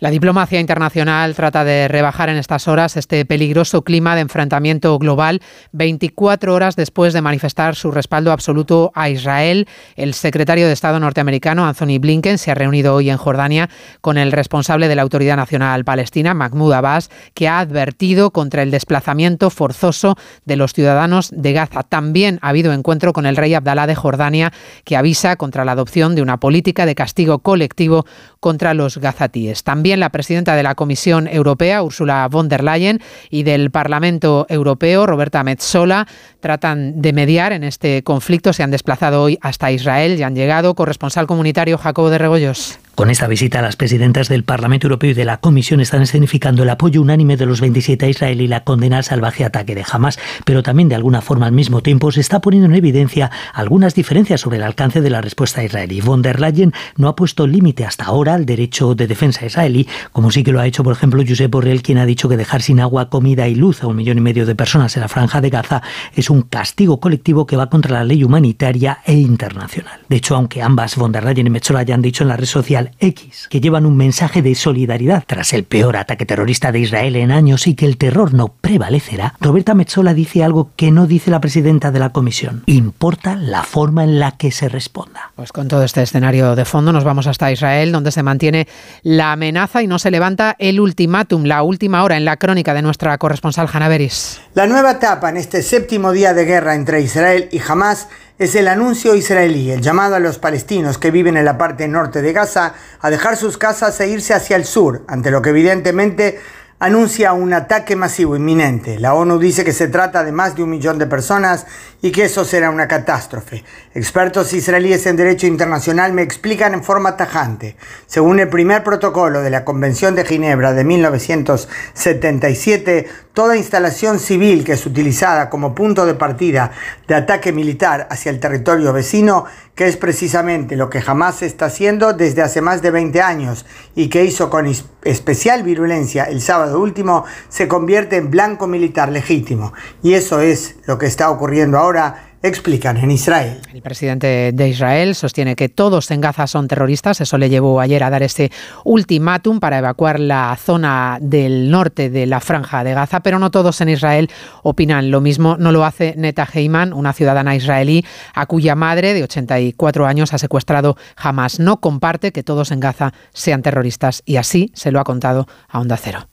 La 0.00 0.10
diplomacia 0.10 0.58
internacional 0.58 1.36
trata 1.36 1.62
de 1.62 1.86
rebajar 1.86 2.28
en 2.28 2.36
estas 2.36 2.66
horas 2.66 2.96
este 2.96 3.24
peligroso 3.24 3.82
clima 3.82 4.16
de 4.16 4.22
enfrentamiento 4.22 4.98
global 4.98 5.40
24 5.70 6.52
horas 6.52 6.74
después 6.74 7.12
de 7.12 7.22
manifestar 7.22 7.76
su 7.76 7.92
respaldo 7.92 8.32
absoluto 8.32 8.90
a 8.96 9.08
Israel. 9.08 9.68
El 9.94 10.14
secretario 10.14 10.66
de 10.66 10.72
Estado 10.72 10.98
norteamericano 10.98 11.64
Anthony 11.64 12.00
Blinken 12.00 12.38
se 12.38 12.50
ha 12.50 12.56
reunido 12.56 12.92
hoy 12.94 13.08
en 13.08 13.18
Jordania 13.18 13.70
con 14.00 14.18
el 14.18 14.32
responsable 14.32 14.88
de 14.88 14.96
la 14.96 15.02
Autoridad 15.02 15.36
Nacional 15.36 15.84
Palestina, 15.84 16.34
Mahmoud 16.34 16.72
Abbas, 16.72 17.08
que 17.32 17.46
ha 17.46 17.60
advertido 17.60 18.32
contra 18.32 18.62
el 18.62 18.72
desplazamiento 18.72 19.48
forzoso 19.48 20.16
de 20.44 20.56
los 20.56 20.72
ciudadanos 20.72 21.30
de 21.32 21.52
Gaza. 21.52 21.84
También 21.84 22.40
ha 22.42 22.48
habido 22.48 22.72
encuentro 22.72 23.12
con 23.12 23.26
el 23.26 23.36
rey 23.36 23.54
Abdalá 23.54 23.86
de 23.86 23.94
Jordania, 23.94 24.52
que 24.84 24.96
avisa 24.96 25.36
contra 25.36 25.64
la 25.64 25.72
adopción 25.72 26.16
de 26.16 26.22
una 26.22 26.40
política 26.40 26.84
de 26.84 26.96
castigo 26.96 27.38
colectivo 27.38 28.06
contra 28.40 28.74
los 28.74 28.98
gazatíes. 28.98 29.62
También 29.62 29.83
la 29.84 30.08
presidenta 30.08 30.56
de 30.56 30.62
la 30.62 30.74
Comisión 30.74 31.28
Europea, 31.28 31.82
Ursula 31.82 32.26
von 32.30 32.48
der 32.48 32.64
Leyen, 32.64 33.00
y 33.30 33.42
del 33.42 33.70
Parlamento 33.70 34.46
Europeo, 34.48 35.06
Roberta 35.06 35.44
Metsola, 35.44 36.06
tratan 36.40 37.02
de 37.02 37.12
mediar 37.12 37.52
en 37.52 37.64
este 37.64 38.02
conflicto. 38.02 38.52
Se 38.52 38.62
han 38.62 38.70
desplazado 38.70 39.22
hoy 39.22 39.38
hasta 39.42 39.70
Israel 39.70 40.18
y 40.18 40.22
han 40.22 40.34
llegado. 40.34 40.74
Corresponsal 40.74 41.26
comunitario 41.26 41.78
Jacobo 41.78 42.10
de 42.10 42.18
Regoyos. 42.18 42.78
Con 42.94 43.10
esta 43.10 43.26
visita, 43.26 43.60
las 43.60 43.74
presidentas 43.74 44.28
del 44.28 44.44
Parlamento 44.44 44.86
Europeo 44.86 45.10
y 45.10 45.14
de 45.14 45.24
la 45.24 45.38
Comisión 45.38 45.80
están 45.80 46.02
escenificando 46.02 46.62
el 46.62 46.70
apoyo 46.70 47.02
unánime 47.02 47.36
de 47.36 47.44
los 47.44 47.60
27 47.60 48.06
a 48.06 48.08
Israel 48.08 48.40
y 48.40 48.46
la 48.46 48.62
condena 48.62 48.98
al 48.98 49.04
salvaje 49.04 49.44
ataque 49.44 49.74
de 49.74 49.84
Hamas, 49.90 50.20
pero 50.44 50.62
también 50.62 50.88
de 50.88 50.94
alguna 50.94 51.20
forma 51.20 51.46
al 51.46 51.52
mismo 51.52 51.82
tiempo 51.82 52.12
se 52.12 52.20
está 52.20 52.40
poniendo 52.40 52.68
en 52.68 52.76
evidencia 52.76 53.32
algunas 53.52 53.96
diferencias 53.96 54.42
sobre 54.42 54.58
el 54.58 54.62
alcance 54.62 55.00
de 55.00 55.10
la 55.10 55.20
respuesta 55.20 55.64
israelí. 55.64 56.02
Von 56.02 56.22
der 56.22 56.38
Leyen 56.38 56.72
no 56.96 57.08
ha 57.08 57.16
puesto 57.16 57.48
límite 57.48 57.84
hasta 57.84 58.04
ahora 58.04 58.34
al 58.34 58.46
derecho 58.46 58.94
de 58.94 59.08
defensa 59.08 59.44
israelí, 59.44 59.88
como 60.12 60.30
sí 60.30 60.44
que 60.44 60.52
lo 60.52 60.60
ha 60.60 60.66
hecho, 60.66 60.84
por 60.84 60.92
ejemplo, 60.92 61.24
Josep 61.26 61.50
Borrell, 61.50 61.82
quien 61.82 61.98
ha 61.98 62.06
dicho 62.06 62.28
que 62.28 62.36
dejar 62.36 62.62
sin 62.62 62.78
agua, 62.78 63.10
comida 63.10 63.48
y 63.48 63.56
luz 63.56 63.82
a 63.82 63.88
un 63.88 63.96
millón 63.96 64.18
y 64.18 64.20
medio 64.20 64.46
de 64.46 64.54
personas 64.54 64.96
en 64.96 65.00
la 65.00 65.08
franja 65.08 65.40
de 65.40 65.50
Gaza 65.50 65.82
es 66.14 66.30
un 66.30 66.42
castigo 66.42 67.00
colectivo 67.00 67.44
que 67.44 67.56
va 67.56 67.68
contra 67.68 67.94
la 67.96 68.04
ley 68.04 68.22
humanitaria 68.22 69.00
e 69.04 69.14
internacional. 69.14 69.98
De 70.08 70.14
hecho, 70.14 70.36
aunque 70.36 70.62
ambas, 70.62 70.94
von 70.94 71.10
der 71.10 71.24
Leyen 71.24 71.48
y 71.48 71.50
Metzola, 71.50 71.80
hayan 71.80 72.00
dicho 72.00 72.22
en 72.22 72.28
la 72.28 72.36
red 72.36 72.46
social 72.46 72.83
X, 73.00 73.48
que 73.50 73.60
llevan 73.60 73.86
un 73.86 73.96
mensaje 73.96 74.42
de 74.42 74.54
solidaridad 74.54 75.24
tras 75.26 75.52
el 75.52 75.64
peor 75.64 75.96
ataque 75.96 76.26
terrorista 76.26 76.72
de 76.72 76.80
Israel 76.80 77.16
en 77.16 77.30
años 77.30 77.66
y 77.66 77.74
que 77.74 77.86
el 77.86 77.96
terror 77.96 78.34
no 78.34 78.48
prevalecerá, 78.60 79.34
Roberta 79.40 79.74
Metzola 79.74 80.14
dice 80.14 80.44
algo 80.44 80.70
que 80.76 80.90
no 80.90 81.06
dice 81.06 81.30
la 81.30 81.40
presidenta 81.40 81.90
de 81.90 81.98
la 81.98 82.10
comisión. 82.10 82.62
Importa 82.66 83.36
la 83.36 83.62
forma 83.62 84.04
en 84.04 84.18
la 84.18 84.32
que 84.32 84.50
se 84.50 84.68
responda. 84.68 85.32
Pues 85.36 85.52
con 85.52 85.68
todo 85.68 85.84
este 85.84 86.02
escenario 86.02 86.56
de 86.56 86.64
fondo 86.64 86.92
nos 86.92 87.04
vamos 87.04 87.26
hasta 87.26 87.52
Israel, 87.52 87.92
donde 87.92 88.12
se 88.12 88.22
mantiene 88.22 88.66
la 89.02 89.32
amenaza 89.32 89.82
y 89.82 89.86
no 89.86 89.98
se 89.98 90.10
levanta 90.10 90.56
el 90.58 90.80
ultimátum, 90.80 91.44
la 91.44 91.62
última 91.62 92.04
hora 92.04 92.16
en 92.16 92.24
la 92.24 92.36
crónica 92.36 92.74
de 92.74 92.82
nuestra 92.82 93.16
corresponsal 93.18 93.68
Hanna 93.72 93.88
Beris. 93.88 94.40
La 94.54 94.66
nueva 94.66 94.92
etapa 94.92 95.30
en 95.30 95.36
este 95.36 95.62
séptimo 95.62 96.12
día 96.12 96.34
de 96.34 96.44
guerra 96.44 96.74
entre 96.74 97.00
Israel 97.00 97.48
y 97.50 97.60
Hamas 97.66 98.08
es 98.38 98.54
el 98.56 98.66
anuncio 98.66 99.14
israelí, 99.14 99.70
el 99.70 99.80
llamado 99.80 100.16
a 100.16 100.20
los 100.20 100.38
palestinos 100.38 100.98
que 100.98 101.12
viven 101.12 101.36
en 101.36 101.44
la 101.44 101.56
parte 101.56 101.86
norte 101.86 102.20
de 102.20 102.32
Gaza 102.32 102.74
a 103.00 103.10
dejar 103.10 103.36
sus 103.36 103.58
casas 103.58 104.00
e 104.00 104.08
irse 104.08 104.34
hacia 104.34 104.56
el 104.56 104.64
sur, 104.64 105.04
ante 105.06 105.30
lo 105.30 105.40
que 105.40 105.50
evidentemente 105.50 106.40
anuncia 106.84 107.32
un 107.32 107.54
ataque 107.54 107.96
masivo 107.96 108.36
inminente. 108.36 108.98
La 108.98 109.14
ONU 109.14 109.38
dice 109.38 109.64
que 109.64 109.72
se 109.72 109.88
trata 109.88 110.22
de 110.22 110.32
más 110.32 110.54
de 110.54 110.62
un 110.62 110.68
millón 110.68 110.98
de 110.98 111.06
personas 111.06 111.64
y 112.02 112.12
que 112.12 112.24
eso 112.24 112.44
será 112.44 112.68
una 112.68 112.86
catástrofe. 112.86 113.64
Expertos 113.94 114.52
israelíes 114.52 115.06
en 115.06 115.16
derecho 115.16 115.46
internacional 115.46 116.12
me 116.12 116.20
explican 116.20 116.74
en 116.74 116.84
forma 116.84 117.16
tajante. 117.16 117.78
Según 118.06 118.38
el 118.38 118.50
primer 118.50 118.84
protocolo 118.84 119.40
de 119.40 119.48
la 119.48 119.64
Convención 119.64 120.14
de 120.14 120.26
Ginebra 120.26 120.74
de 120.74 120.84
1977, 120.84 123.08
toda 123.32 123.56
instalación 123.56 124.18
civil 124.18 124.62
que 124.62 124.72
es 124.72 124.84
utilizada 124.84 125.48
como 125.48 125.74
punto 125.74 126.04
de 126.04 126.12
partida 126.12 126.70
de 127.08 127.14
ataque 127.14 127.52
militar 127.52 128.08
hacia 128.10 128.28
el 128.28 128.40
territorio 128.40 128.92
vecino, 128.92 129.46
que 129.74 129.88
es 129.88 129.96
precisamente 129.96 130.76
lo 130.76 130.90
que 130.90 131.00
jamás 131.00 131.36
se 131.36 131.46
está 131.46 131.64
haciendo 131.66 132.12
desde 132.12 132.42
hace 132.42 132.60
más 132.60 132.82
de 132.82 132.90
20 132.90 133.22
años 133.22 133.64
y 133.96 134.08
que 134.08 134.24
hizo 134.24 134.50
con 134.50 134.70
especial 135.02 135.62
virulencia 135.62 136.24
el 136.24 136.42
sábado 136.42 136.73
último, 136.80 137.24
se 137.48 137.68
convierte 137.68 138.16
en 138.16 138.30
blanco 138.30 138.66
militar 138.66 139.10
legítimo. 139.10 139.72
Y 140.02 140.14
eso 140.14 140.40
es 140.40 140.76
lo 140.86 140.98
que 140.98 141.06
está 141.06 141.30
ocurriendo 141.30 141.78
ahora 141.78 142.34
explican 142.44 142.98
en 142.98 143.10
Israel. 143.10 143.60
El 143.72 143.80
presidente 143.80 144.52
de 144.52 144.68
Israel 144.68 145.14
sostiene 145.14 145.56
que 145.56 145.70
todos 145.70 146.10
en 146.10 146.20
Gaza 146.20 146.46
son 146.46 146.68
terroristas. 146.68 147.20
Eso 147.22 147.38
le 147.38 147.48
llevó 147.48 147.80
ayer 147.80 148.04
a 148.04 148.10
dar 148.10 148.22
este 148.22 148.52
ultimátum 148.84 149.60
para 149.60 149.78
evacuar 149.78 150.20
la 150.20 150.56
zona 150.60 151.18
del 151.20 151.70
norte 151.70 152.10
de 152.10 152.26
la 152.26 152.40
franja 152.40 152.84
de 152.84 152.92
Gaza, 152.92 153.20
pero 153.20 153.38
no 153.38 153.50
todos 153.50 153.80
en 153.80 153.88
Israel 153.88 154.30
opinan 154.62 155.10
lo 155.10 155.22
mismo. 155.22 155.56
No 155.58 155.72
lo 155.72 155.84
hace 155.84 156.14
Neta 156.18 156.46
Heyman, 156.52 156.92
una 156.92 157.14
ciudadana 157.14 157.56
israelí 157.56 158.04
a 158.34 158.44
cuya 158.44 158.74
madre 158.74 159.14
de 159.14 159.22
84 159.22 160.06
años 160.06 160.34
ha 160.34 160.38
secuestrado 160.38 160.96
jamás. 161.16 161.60
No 161.60 161.80
comparte 161.80 162.32
que 162.32 162.42
todos 162.42 162.70
en 162.72 162.80
Gaza 162.80 163.14
sean 163.32 163.62
terroristas 163.62 164.22
y 164.26 164.36
así 164.36 164.70
se 164.74 164.92
lo 164.92 165.00
ha 165.00 165.04
contado 165.04 165.46
a 165.68 165.80
Onda 165.80 165.96
Cero. 165.96 166.28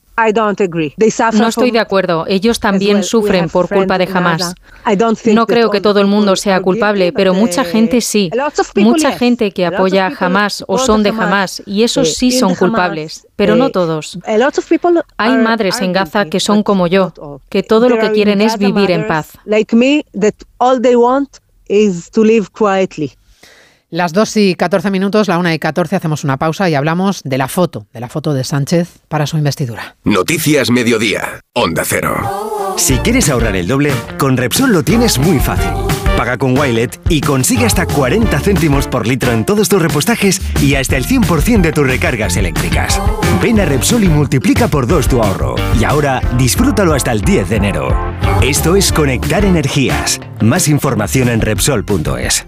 No 1.39 1.47
estoy 1.49 1.71
de 1.71 1.79
acuerdo. 1.79 2.25
Ellos 2.27 2.59
también 2.59 2.97
sufren 3.03 3.49
por 3.49 3.67
culpa 3.69 3.97
de 3.97 4.07
Hamas. 4.13 4.53
No 5.33 5.47
creo 5.47 5.71
que 5.71 5.81
todo 5.81 5.99
el 5.99 6.07
mundo 6.07 6.35
sea 6.35 6.61
culpable, 6.61 7.11
pero 7.13 7.33
mucha 7.33 7.63
gente 7.63 8.01
sí. 8.01 8.29
Mucha 8.83 9.11
gente 9.17 9.51
que 9.51 9.65
apoya 9.65 10.07
a 10.07 10.25
Hamas 10.25 10.63
o 10.67 10.77
son 10.77 11.03
de 11.03 11.09
Hamas, 11.09 11.63
y 11.65 11.83
esos 11.83 12.15
sí 12.15 12.31
son 12.31 12.49
culpables, 12.55 13.27
pero 13.35 13.55
no 13.55 13.69
todos. 13.71 14.19
Hay 15.17 15.31
madres 15.37 15.81
en 15.81 15.93
Gaza 15.93 16.25
que 16.25 16.39
son 16.39 16.61
como 16.63 16.87
yo, 16.87 17.13
que 17.49 17.63
todo 17.63 17.89
lo 17.89 17.95
que 17.97 18.11
quieren 18.11 18.41
es 18.41 18.57
vivir 18.57 18.91
en 18.91 19.07
paz. 19.07 19.31
Las 23.93 24.13
2 24.13 24.37
y 24.37 24.55
14 24.55 24.89
minutos, 24.89 25.27
la 25.27 25.37
1 25.37 25.51
y 25.51 25.59
14, 25.59 25.97
hacemos 25.97 26.23
una 26.23 26.37
pausa 26.37 26.69
y 26.69 26.75
hablamos 26.75 27.21
de 27.25 27.37
la 27.37 27.49
foto, 27.49 27.87
de 27.91 27.99
la 27.99 28.07
foto 28.07 28.33
de 28.33 28.45
Sánchez 28.45 28.87
para 29.09 29.27
su 29.27 29.37
investidura. 29.37 29.97
Noticias 30.05 30.71
Mediodía, 30.71 31.41
Onda 31.53 31.83
Cero. 31.85 32.15
Si 32.77 32.99
quieres 32.99 33.27
ahorrar 33.27 33.57
el 33.57 33.67
doble, 33.67 33.91
con 34.17 34.37
Repsol 34.37 34.71
lo 34.71 34.83
tienes 34.83 35.19
muy 35.19 35.39
fácil. 35.39 35.73
Paga 36.15 36.37
con 36.37 36.57
Wilet 36.57 37.01
y 37.09 37.19
consigue 37.19 37.65
hasta 37.65 37.85
40 37.85 38.39
céntimos 38.39 38.87
por 38.87 39.05
litro 39.05 39.33
en 39.33 39.45
todos 39.45 39.67
tus 39.67 39.81
repostajes 39.81 40.41
y 40.61 40.75
hasta 40.75 40.95
el 40.95 41.05
100% 41.05 41.59
de 41.59 41.73
tus 41.73 41.85
recargas 41.85 42.37
eléctricas. 42.37 43.01
Ven 43.43 43.59
a 43.59 43.65
Repsol 43.65 44.05
y 44.05 44.07
multiplica 44.07 44.69
por 44.69 44.87
dos 44.87 45.09
tu 45.09 45.21
ahorro. 45.21 45.55
Y 45.77 45.83
ahora 45.83 46.21
disfrútalo 46.37 46.93
hasta 46.93 47.11
el 47.11 47.19
10 47.19 47.49
de 47.49 47.55
enero. 47.57 47.89
Esto 48.41 48.77
es 48.77 48.93
Conectar 48.93 49.43
Energías. 49.43 50.21
Más 50.39 50.69
información 50.69 51.27
en 51.27 51.41
Repsol.es. 51.41 52.47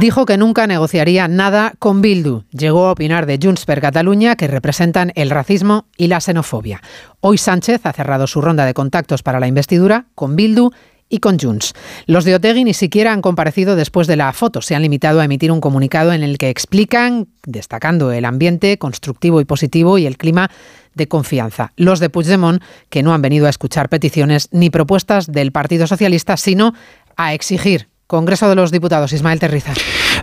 Dijo 0.00 0.26
que 0.26 0.36
nunca 0.36 0.66
negociaría 0.66 1.28
nada 1.28 1.74
con 1.78 2.02
Bildu. 2.02 2.42
Llegó 2.50 2.86
a 2.86 2.92
opinar 2.92 3.26
de 3.26 3.38
Junts 3.40 3.64
per 3.64 3.80
Catalunya 3.80 4.34
que 4.34 4.48
representan 4.48 5.12
el 5.14 5.30
racismo 5.30 5.86
y 5.96 6.08
la 6.08 6.20
xenofobia. 6.20 6.82
Hoy 7.20 7.38
Sánchez 7.38 7.86
ha 7.86 7.92
cerrado 7.92 8.26
su 8.26 8.40
ronda 8.40 8.66
de 8.66 8.74
contactos 8.74 9.22
para 9.22 9.38
la 9.38 9.46
investidura 9.46 10.06
con 10.16 10.34
Bildu 10.34 10.72
y 11.08 11.18
con 11.18 11.38
Junts. 11.38 11.74
Los 12.06 12.24
de 12.24 12.34
Otegui 12.34 12.64
ni 12.64 12.74
siquiera 12.74 13.12
han 13.12 13.22
comparecido 13.22 13.76
después 13.76 14.08
de 14.08 14.16
la 14.16 14.32
foto. 14.32 14.62
Se 14.62 14.74
han 14.74 14.82
limitado 14.82 15.20
a 15.20 15.26
emitir 15.26 15.52
un 15.52 15.60
comunicado 15.60 16.12
en 16.12 16.24
el 16.24 16.38
que 16.38 16.50
explican, 16.50 17.28
destacando 17.46 18.10
el 18.10 18.24
ambiente 18.24 18.76
constructivo 18.78 19.40
y 19.40 19.44
positivo 19.44 19.96
y 19.98 20.06
el 20.06 20.18
clima 20.18 20.50
de 20.94 21.06
confianza. 21.06 21.72
Los 21.76 22.00
de 22.00 22.10
Puigdemont, 22.10 22.60
que 22.90 23.04
no 23.04 23.14
han 23.14 23.22
venido 23.22 23.46
a 23.46 23.50
escuchar 23.50 23.88
peticiones 23.88 24.48
ni 24.50 24.70
propuestas 24.70 25.30
del 25.30 25.52
Partido 25.52 25.86
Socialista, 25.86 26.36
sino 26.36 26.74
a 27.16 27.32
exigir 27.32 27.93
Congreso 28.14 28.48
de 28.48 28.54
los 28.54 28.70
Diputados, 28.70 29.12
Ismael 29.12 29.40
Terriza. 29.40 29.74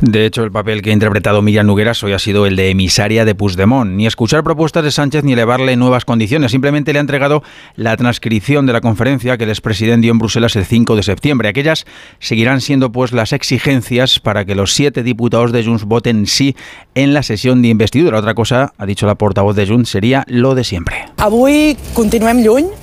De 0.01 0.25
hecho, 0.25 0.43
el 0.43 0.51
papel 0.51 0.81
que 0.81 0.89
ha 0.89 0.93
interpretado 0.93 1.43
Miriam 1.43 1.67
Nugueras 1.67 2.03
hoy 2.03 2.13
ha 2.13 2.17
sido 2.17 2.48
el 2.48 2.55
de 2.55 2.72
emisaria 2.72 3.24
de 3.24 3.36
Puigdemont. 3.36 3.91
Ni 3.91 4.08
escuchar 4.08 4.43
propuestas 4.43 4.84
de 4.84 4.89
Sánchez 4.89 5.24
ni 5.24 5.34
elevarle 5.34 5.75
nuevas 5.75 6.05
condiciones. 6.05 6.50
Simplemente 6.50 6.91
le 6.91 6.98
ha 6.98 7.01
entregado 7.01 7.43
la 7.75 7.96
transcripción 7.98 8.65
de 8.65 8.74
la 8.74 8.81
conferencia 8.81 9.38
que 9.38 9.43
el 9.43 9.51
expresidente 9.51 10.01
dio 10.01 10.12
en 10.12 10.17
Bruselas 10.17 10.55
el 10.55 10.65
5 10.65 10.96
de 10.96 11.03
septiembre. 11.03 11.50
Aquellas 11.50 11.86
seguirán 12.17 12.62
siendo 12.62 12.91
pues 12.91 13.12
las 13.12 13.31
exigencias 13.31 14.20
para 14.20 14.43
que 14.43 14.55
los 14.55 14.74
siete 14.74 15.03
diputados 15.03 15.51
de 15.51 15.63
Junts 15.63 15.84
voten 15.84 16.25
sí 16.25 16.55
en 16.96 17.13
la 17.13 17.22
sesión 17.22 17.62
de 17.62 17.67
investidura. 17.67 18.17
Otra 18.17 18.34
cosa, 18.34 18.74
ha 18.79 18.86
dicho 18.88 19.05
la 19.05 19.13
portavoz 19.13 19.55
de 19.55 19.67
Junts, 19.67 19.89
sería 19.89 20.24
lo 20.25 20.55
de 20.55 20.63
siempre. 20.63 20.96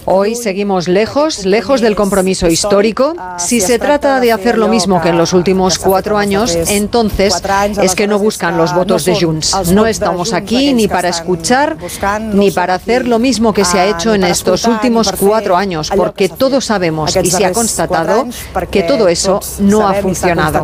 Hoy 0.05 0.37
seguimos 0.37 0.87
lejos, 0.87 1.45
lejos 1.45 1.81
del 1.81 1.97
compromiso 1.97 2.47
histórico. 2.47 3.17
Si 3.39 3.61
se 3.61 3.81
trata 3.81 4.21
de 4.21 4.31
hacer 4.31 4.57
lo 4.57 4.69
mismo 4.69 5.03
que 5.03 5.09
en 5.09 5.19
los 5.19 5.33
últimos 5.33 5.81
cuatro 5.81 6.17
años, 6.17 6.57
entonces 6.69 7.08
es 7.19 7.95
que 7.95 8.07
no 8.07 8.19
buscan 8.19 8.57
los 8.57 8.75
votos 8.75 9.05
de 9.05 9.19
Junts. 9.21 9.73
No 9.73 9.87
estamos 9.87 10.33
aquí 10.33 10.75
ni 10.75 10.89
para 10.89 11.09
escuchar 11.09 11.77
ni 12.33 12.51
para 12.51 12.75
hacer 12.75 13.07
lo 13.07 13.19
mismo 13.19 13.53
que 13.53 13.65
se 13.65 13.79
ha 13.79 13.87
hecho 13.87 14.15
en 14.15 14.25
estos 14.25 14.65
últimos 14.67 15.13
cuatro 15.13 15.57
años, 15.57 15.91
porque 15.95 16.29
todos 16.29 16.65
sabemos 16.65 17.17
y 17.17 17.31
se 17.31 17.45
ha 17.45 17.53
constatado 17.53 18.27
que 18.71 18.83
todo 18.83 19.09
eso 19.09 19.41
no 19.61 19.87
ha 19.87 19.95
funcionado. 19.95 20.63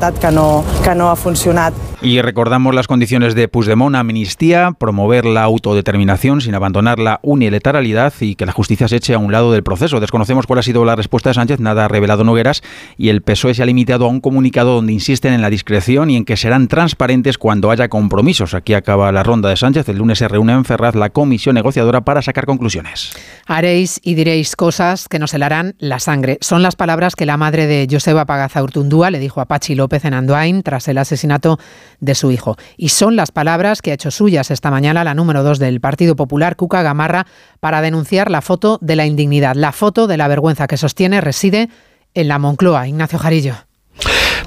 Y 2.02 2.20
recordamos 2.20 2.74
las 2.74 2.86
condiciones 2.86 3.34
de 3.34 3.48
Puigdemont, 3.48 3.96
amnistía, 3.96 4.72
promover 4.78 5.24
la 5.24 5.42
autodeterminación 5.42 6.42
sin 6.42 6.54
abandonar 6.54 6.98
la 6.98 7.18
unilateralidad 7.22 8.12
y 8.20 8.34
que 8.34 8.44
la 8.44 8.52
justicia 8.52 8.88
se 8.88 8.96
eche 8.96 9.14
a 9.14 9.18
un 9.18 9.32
lado 9.32 9.52
del 9.52 9.62
proceso. 9.62 10.00
Desconocemos 10.00 10.46
cuál 10.46 10.58
ha 10.58 10.62
sido 10.62 10.84
la 10.84 10.96
respuesta 10.96 11.30
de 11.30 11.34
Sánchez, 11.34 11.60
nada 11.60 11.86
ha 11.86 11.88
revelado 11.88 12.22
Nogueras 12.22 12.62
y 12.98 13.08
el 13.08 13.22
PSOE 13.22 13.54
se 13.54 13.62
ha 13.62 13.66
limitado 13.66 14.04
a 14.04 14.08
un 14.08 14.20
comunicado 14.20 14.74
donde 14.74 14.92
insisten 14.92 15.32
en 15.32 15.40
la 15.40 15.50
discreción 15.50 16.10
y 16.10 16.16
en 16.16 16.24
que 16.24 16.33
serán 16.36 16.68
transparentes 16.68 17.38
cuando 17.38 17.70
haya 17.70 17.88
compromisos. 17.88 18.54
Aquí 18.54 18.74
acaba 18.74 19.12
la 19.12 19.22
ronda 19.22 19.48
de 19.48 19.56
Sánchez. 19.56 19.88
El 19.88 19.98
lunes 19.98 20.18
se 20.18 20.28
reúne 20.28 20.52
en 20.52 20.64
Ferraz 20.64 20.94
la 20.94 21.10
comisión 21.10 21.54
negociadora 21.54 22.02
para 22.02 22.22
sacar 22.22 22.46
conclusiones. 22.46 23.12
Haréis 23.46 24.00
y 24.02 24.14
diréis 24.14 24.56
cosas 24.56 25.08
que 25.08 25.18
nos 25.18 25.34
helarán 25.34 25.74
la 25.78 25.98
sangre. 25.98 26.38
Son 26.40 26.62
las 26.62 26.76
palabras 26.76 27.16
que 27.16 27.26
la 27.26 27.36
madre 27.36 27.66
de 27.66 27.86
Joseba 27.90 28.24
Pagaza 28.24 28.62
Urtundúa 28.62 29.10
le 29.10 29.18
dijo 29.18 29.40
a 29.40 29.46
Pachi 29.46 29.74
López 29.74 30.04
en 30.04 30.14
Andoain 30.14 30.62
tras 30.62 30.88
el 30.88 30.98
asesinato 30.98 31.58
de 32.00 32.14
su 32.14 32.30
hijo. 32.30 32.56
Y 32.76 32.90
son 32.90 33.16
las 33.16 33.30
palabras 33.30 33.82
que 33.82 33.90
ha 33.90 33.94
hecho 33.94 34.10
suyas 34.10 34.50
esta 34.50 34.70
mañana 34.70 35.04
la 35.04 35.14
número 35.14 35.42
dos 35.42 35.58
del 35.58 35.80
Partido 35.80 36.16
Popular, 36.16 36.56
Cuca 36.56 36.82
Gamarra, 36.82 37.26
para 37.60 37.80
denunciar 37.80 38.30
la 38.30 38.40
foto 38.40 38.78
de 38.80 38.96
la 38.96 39.06
indignidad, 39.06 39.54
la 39.56 39.72
foto 39.72 40.06
de 40.06 40.16
la 40.16 40.28
vergüenza 40.28 40.66
que 40.66 40.76
sostiene 40.76 41.20
reside 41.20 41.68
en 42.14 42.28
la 42.28 42.38
Moncloa. 42.38 42.88
Ignacio 42.88 43.18
Jarillo. 43.18 43.54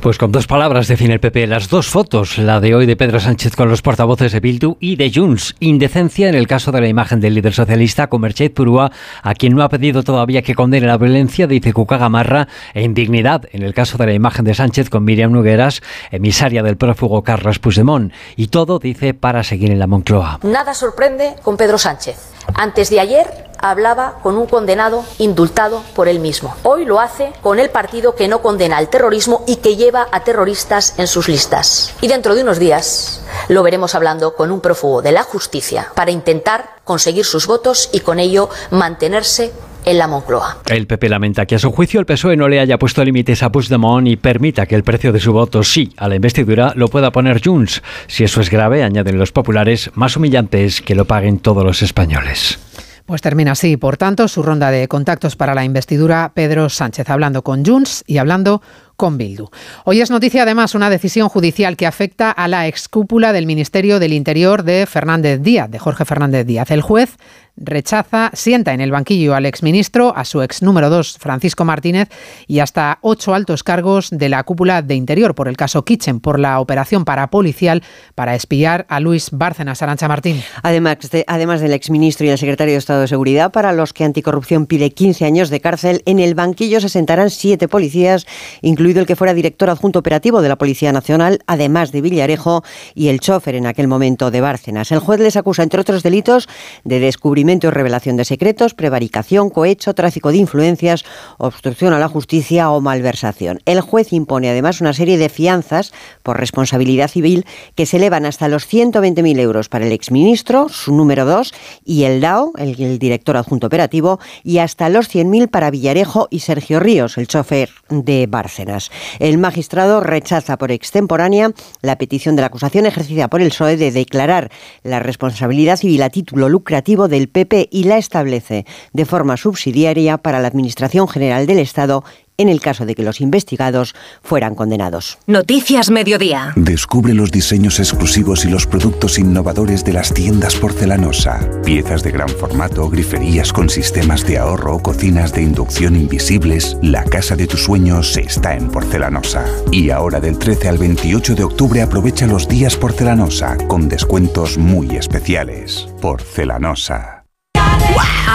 Pues 0.01 0.17
con 0.17 0.31
dos 0.31 0.47
palabras 0.47 0.88
define 0.88 1.15
el 1.15 1.19
PP 1.19 1.47
las 1.47 1.69
dos 1.69 1.88
fotos, 1.88 2.38
la 2.38 2.60
de 2.60 2.75
hoy 2.75 2.86
de 2.86 2.95
Pedro 2.95 3.19
Sánchez 3.19 3.55
con 3.55 3.67
los 3.67 3.81
portavoces 3.81 4.31
de 4.31 4.39
Bildu 4.39 4.77
y 4.79 4.95
de 4.95 5.12
Junts. 5.13 5.55
Indecencia 5.60 6.29
en 6.29 6.36
el 6.36 6.47
caso 6.47 6.71
de 6.71 6.79
la 6.79 6.88
imagen 6.88 7.19
del 7.19 7.33
líder 7.33 7.53
socialista 7.53 8.07
Comerchet 8.07 8.53
Purúa, 8.53 8.91
a 9.23 9.33
quien 9.33 9.55
no 9.55 9.63
ha 9.63 9.69
pedido 9.69 10.03
todavía 10.03 10.43
que 10.43 10.55
condene 10.55 10.88
la 10.88 10.97
violencia, 10.97 11.47
dice 11.47 11.73
Cuca 11.73 11.97
Gamarra, 11.97 12.47
e 12.73 12.83
indignidad 12.83 13.45
en 13.51 13.63
el 13.63 13.73
caso 13.73 13.97
de 13.97 14.05
la 14.05 14.13
imagen 14.13 14.45
de 14.45 14.53
Sánchez 14.53 14.89
con 14.89 15.03
Miriam 15.03 15.31
Nugueras, 15.31 15.81
emisaria 16.12 16.63
del 16.63 16.77
prófugo 16.77 17.23
Carlos 17.23 17.60
Puigdemont. 17.60 18.13
Y 18.36 18.47
todo, 18.47 18.79
dice, 18.79 19.13
para 19.13 19.43
seguir 19.43 19.71
en 19.71 19.79
la 19.79 19.88
Moncloa. 19.88 20.39
Nada 20.43 20.73
sorprende 20.73 21.36
con 21.41 21.57
Pedro 21.57 21.77
Sánchez. 21.77 22.37
Antes 22.53 22.89
de 22.89 22.99
ayer 22.99 23.47
hablaba 23.60 24.19
con 24.21 24.38
un 24.38 24.47
condenado 24.47 25.03
indultado 25.17 25.81
por 25.95 26.07
él 26.07 26.19
mismo. 26.19 26.55
Hoy 26.63 26.86
lo 26.86 26.99
hace 26.99 27.33
con 27.41 27.60
el 27.60 27.69
partido 27.69 28.15
que 28.15 28.27
no 28.27 28.41
condena 28.41 28.79
el 28.79 28.89
terrorismo 28.89 29.43
y 29.47 29.57
que 29.57 29.75
lleva 29.75 30.07
a 30.12 30.23
terroristas 30.23 30.93
en 30.97 31.07
sus 31.07 31.27
listas. 31.27 31.93
Y 32.01 32.07
dentro 32.07 32.36
de 32.36 32.43
unos 32.43 32.60
días 32.60 33.21
lo 33.47 33.63
veremos 33.63 33.95
hablando 33.95 34.36
con 34.36 34.51
un 34.51 34.62
prófugo 34.62 35.01
de 35.01 35.12
la 35.12 35.23
justicia 35.23 35.91
para 35.95 36.12
intentar 36.12 36.77
conseguir 36.83 37.25
sus 37.25 37.47
votos 37.47 37.89
y 37.91 38.01
con 38.01 38.19
ello 38.19 38.49
mantenerse 38.71 39.53
en 39.88 39.97
la 39.97 40.08
Moncloa. 40.08 40.58
El 40.67 40.86
PP 40.86 41.08
lamenta 41.08 41.45
que 41.45 41.56
a 41.56 41.60
su 41.60 41.71
juicio 41.71 42.02
el 42.02 42.06
PSOE 42.06 42.36
no 42.36 42.50
le 42.50 42.60
haya 42.60 42.78
puesto 42.78 43.04
límites 43.06 43.41
a 43.41 43.52
Puigdemont 43.52 44.08
y 44.08 44.17
permita 44.17 44.65
que 44.65 44.76
el 44.76 44.84
precio 44.84 45.13
de 45.13 45.19
su 45.19 45.32
voto 45.32 45.63
sí 45.63 45.93
a 45.97 46.10
la 46.10 46.15
investidura 46.15 46.73
lo 46.76 46.89
pueda 46.89 47.12
poner 47.12 47.41
Junts. 47.43 47.82
Si 48.08 48.26
eso 48.26 48.41
es 48.41 48.50
grave, 48.50 48.84
añaden 48.84 49.17
los 49.17 49.32
populares, 49.32 49.89
más 49.95 50.17
humillante 50.17 50.65
es 50.65 50.82
que 50.82 50.95
lo 50.95 51.06
paguen 51.06 51.39
todos 51.39 51.63
los 51.63 51.82
españoles. 51.82 52.60
Pues 53.06 53.21
termina 53.21 53.54
así, 53.54 53.78
por 53.78 53.95
tanto, 53.95 54.28
su 54.28 54.43
ronda 54.43 54.69
de 54.69 54.89
contactos 54.89 55.38
para 55.38 55.56
la 55.56 55.63
investidura, 55.63 56.34
Pedro 56.34 56.67
Sánchez 56.67 57.10
hablando 57.10 57.41
con 57.41 57.65
Junts 57.65 58.04
y 58.06 58.17
hablando 58.17 58.62
con 58.97 59.17
Bildu. 59.17 59.47
Hoy 59.86 60.02
es 60.02 60.12
noticia 60.12 60.43
además 60.43 60.76
una 60.76 60.89
decisión 60.89 61.30
judicial 61.30 61.78
que 61.78 61.86
afecta 61.86 62.32
a 62.32 62.50
la 62.50 62.67
excúpula 62.67 63.32
del 63.32 63.45
Ministerio 63.45 64.00
del 64.00 64.12
Interior 64.12 64.63
de 64.63 64.86
Fernández 64.86 65.41
Díaz, 65.41 65.71
de 65.71 65.80
Jorge 65.80 66.04
Fernández 66.04 66.45
Díaz. 66.45 66.69
El 66.71 66.82
juez 66.82 67.15
rechaza, 67.57 68.31
sienta 68.33 68.73
en 68.73 68.81
el 68.81 68.91
banquillo 68.91 69.35
al 69.35 69.45
exministro, 69.45 70.13
a 70.15 70.25
su 70.25 70.41
ex 70.41 70.61
número 70.61 70.89
2, 70.89 71.17
Francisco 71.19 71.65
Martínez, 71.65 72.09
y 72.47 72.59
hasta 72.59 72.99
ocho 73.01 73.33
altos 73.33 73.63
cargos 73.63 74.09
de 74.11 74.29
la 74.29 74.43
cúpula 74.43 74.81
de 74.81 74.95
Interior 74.95 75.35
por 75.35 75.47
el 75.47 75.57
caso 75.57 75.83
Kitchen, 75.83 76.19
por 76.19 76.39
la 76.39 76.59
operación 76.59 77.03
parapolicial 77.03 77.83
para 78.15 78.35
espiar 78.35 78.85
a 78.89 78.99
Luis 78.99 79.29
Bárcenas. 79.31 79.81
Arancha 79.81 80.07
Martín. 80.07 80.41
Además, 80.61 80.97
de, 81.11 81.23
además 81.27 81.61
del 81.61 81.73
exministro 81.73 82.25
y 82.25 82.29
el 82.29 82.37
secretario 82.37 82.73
de 82.73 82.77
Estado 82.77 83.01
de 83.01 83.07
Seguridad, 83.07 83.51
para 83.51 83.73
los 83.73 83.93
que 83.93 84.03
Anticorrupción 84.03 84.65
pide 84.65 84.91
15 84.91 85.25
años 85.25 85.49
de 85.49 85.59
cárcel, 85.59 86.03
en 86.05 86.19
el 86.19 86.35
banquillo 86.35 86.79
se 86.79 86.89
sentarán 86.89 87.29
siete 87.29 87.67
policías, 87.67 88.27
incluido 88.61 88.99
el 88.99 89.07
que 89.07 89.15
fuera 89.15 89.33
director 89.33 89.69
adjunto 89.69 89.99
operativo 89.99 90.41
de 90.41 90.49
la 90.49 90.57
Policía 90.57 90.91
Nacional, 90.91 91.39
además 91.47 91.91
de 91.91 92.01
Villarejo 92.01 92.63
y 92.93 93.07
el 93.07 93.19
chofer 93.19 93.55
en 93.55 93.65
aquel 93.65 93.87
momento 93.87 94.31
de 94.31 94.41
Bárcenas. 94.41 94.91
El 94.91 94.99
juez 94.99 95.19
les 95.19 95.35
acusa, 95.35 95.63
entre 95.63 95.81
otros 95.81 96.03
delitos, 96.03 96.47
de 96.83 96.99
descubrimiento 96.99 97.46
revelación 97.47 98.17
de 98.17 98.25
secretos, 98.25 98.73
prevaricación, 98.73 99.49
cohecho, 99.49 99.93
tráfico 99.93 100.31
de 100.31 100.38
influencias, 100.38 101.05
obstrucción 101.38 101.93
a 101.93 101.99
la 101.99 102.10
justicia 102.10 102.69
o 102.71 102.81
malversación. 102.81 103.60
El 103.65 103.81
juez 103.81 104.12
impone 104.12 104.49
además 104.49 104.81
una 104.81 104.93
serie 104.93 105.17
de 105.17 105.29
fianzas 105.29 105.93
por 106.23 106.38
responsabilidad 106.39 107.07
civil 107.07 107.45
que 107.75 107.86
se 107.86 107.97
elevan 107.97 108.25
hasta 108.25 108.49
los 108.49 108.67
120.000 108.67 109.39
euros 109.39 109.69
para 109.69 109.86
el 109.86 109.93
exministro, 109.93 110.67
su 110.69 110.93
número 110.93 111.25
2, 111.25 111.53
y 111.86 112.03
el 112.03 112.19
DAO, 112.19 112.51
el, 112.57 112.79
el 112.81 112.99
director 112.99 113.38
adjunto 113.38 113.67
operativo, 113.67 114.19
y 114.43 114.57
hasta 114.57 114.89
los 114.89 115.10
100.000 115.10 115.49
para 115.49 115.71
Villarejo 115.71 116.27
y 116.29 116.39
Sergio 116.39 116.79
Ríos, 116.79 117.17
el 117.17 117.27
chofer 117.27 117.69
de 117.89 118.27
Bárcenas. 118.27 118.91
El 119.19 119.38
magistrado 119.38 120.01
rechaza 120.01 120.57
por 120.57 120.71
extemporánea 120.71 121.51
la 121.81 121.97
petición 121.97 122.36
de 122.36 122.41
la 122.41 122.47
acusación 122.47 122.86
ejercida 122.86 123.29
por 123.29 123.41
el 123.41 123.49
PSOE 123.49 123.77
de 123.77 123.91
declarar 123.91 124.51
la 124.83 124.99
responsabilidad 124.99 125.77
civil 125.77 126.01
a 126.01 126.10
título 126.10 126.49
lucrativo 126.49 127.07
del 127.07 127.29
PP 127.38 127.69
y 127.71 127.84
la 127.84 128.00
establece 128.00 128.65
de 128.93 129.06
forma 129.06 129.38
subsidiaria 129.38 130.17
para 130.17 130.39
la 130.39 130.47
Administración 130.47 131.08
General 131.08 131.45
del 131.45 131.60
Estado 131.60 132.04
en 132.38 132.50
el 132.50 132.62
caso 132.62 132.86
de 132.86 132.95
que 132.95 133.04
los 133.04 133.19
investigados 133.19 133.95
fueran 134.21 134.56
condenados. 134.56 135.17
Noticias 135.26 135.89
Mediodía. 135.89 136.54
Descubre 136.56 137.13
los 137.13 137.32
diseños 137.32 137.80
exclusivos 137.80 138.45
y 138.45 138.50
los 138.50 138.65
productos 138.65 139.17
innovadores 139.17 139.84
de 139.84 139.93
las 139.93 140.13
tiendas 140.13 140.56
porcelanosa. 140.56 141.39
Piezas 141.63 142.04
de 142.04 142.12
gran 142.12 142.30
formato, 142.30 142.89
griferías 142.89 143.52
con 143.52 143.69
sistemas 143.69 144.26
de 144.26 144.38
ahorro, 144.38 144.80
cocinas 144.80 145.34
de 145.34 145.41
inducción 145.41 145.95
invisibles. 145.95 146.78
La 146.82 147.04
casa 147.04 147.36
de 147.36 147.47
tus 147.47 147.63
sueños 147.63 148.17
está 148.17 148.56
en 148.56 148.69
Porcelanosa. 148.69 149.45
Y 149.71 149.89
ahora 149.89 150.19
del 150.19 150.38
13 150.38 150.69
al 150.69 150.78
28 150.78 151.36
de 151.36 151.43
octubre 151.43 151.82
aprovecha 151.82 152.28
los 152.28 152.47
días 152.47 152.76
Porcelanosa 152.76 153.58
con 153.67 153.89
descuentos 153.89 154.58
muy 154.58 154.95
especiales. 154.95 155.88
Porcelanosa. 156.02 157.26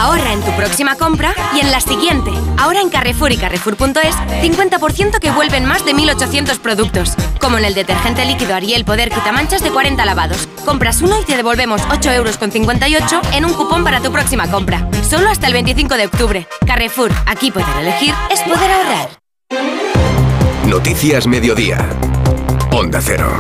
Ahorra 0.02 0.32
en 0.32 0.42
tu 0.42 0.50
próxima 0.56 0.96
compra 0.96 1.32
y 1.54 1.60
en 1.60 1.70
la 1.70 1.80
siguiente. 1.80 2.32
Ahora 2.58 2.80
en 2.80 2.88
Carrefour 2.88 3.30
y 3.30 3.36
Carrefour.es, 3.36 4.16
50% 4.16 5.20
que 5.20 5.30
vuelven 5.30 5.64
más 5.64 5.84
de 5.84 5.94
1.800 5.94 6.58
productos. 6.58 7.14
Como 7.40 7.58
en 7.58 7.64
el 7.64 7.74
detergente 7.74 8.24
líquido 8.24 8.56
Ariel 8.56 8.84
Poder 8.84 9.10
Quitamanchas 9.10 9.62
de 9.62 9.70
40 9.70 10.04
lavados. 10.04 10.48
Compras 10.64 11.02
uno 11.02 11.20
y 11.20 11.24
te 11.24 11.36
devolvemos 11.36 11.82
8,58 11.82 12.14
euros 12.16 13.32
en 13.32 13.44
un 13.44 13.54
cupón 13.54 13.84
para 13.84 14.00
tu 14.00 14.10
próxima 14.10 14.50
compra. 14.50 14.88
Solo 15.08 15.30
hasta 15.30 15.46
el 15.46 15.52
25 15.52 15.94
de 15.94 16.06
octubre. 16.06 16.48
Carrefour, 16.66 17.12
aquí 17.26 17.52
poder 17.52 17.76
elegir 17.78 18.12
es 18.28 18.40
poder 18.40 18.72
ahorrar. 18.72 19.08
Noticias 20.66 21.28
Mediodía. 21.28 21.78
Onda 22.72 23.00
Cero. 23.00 23.38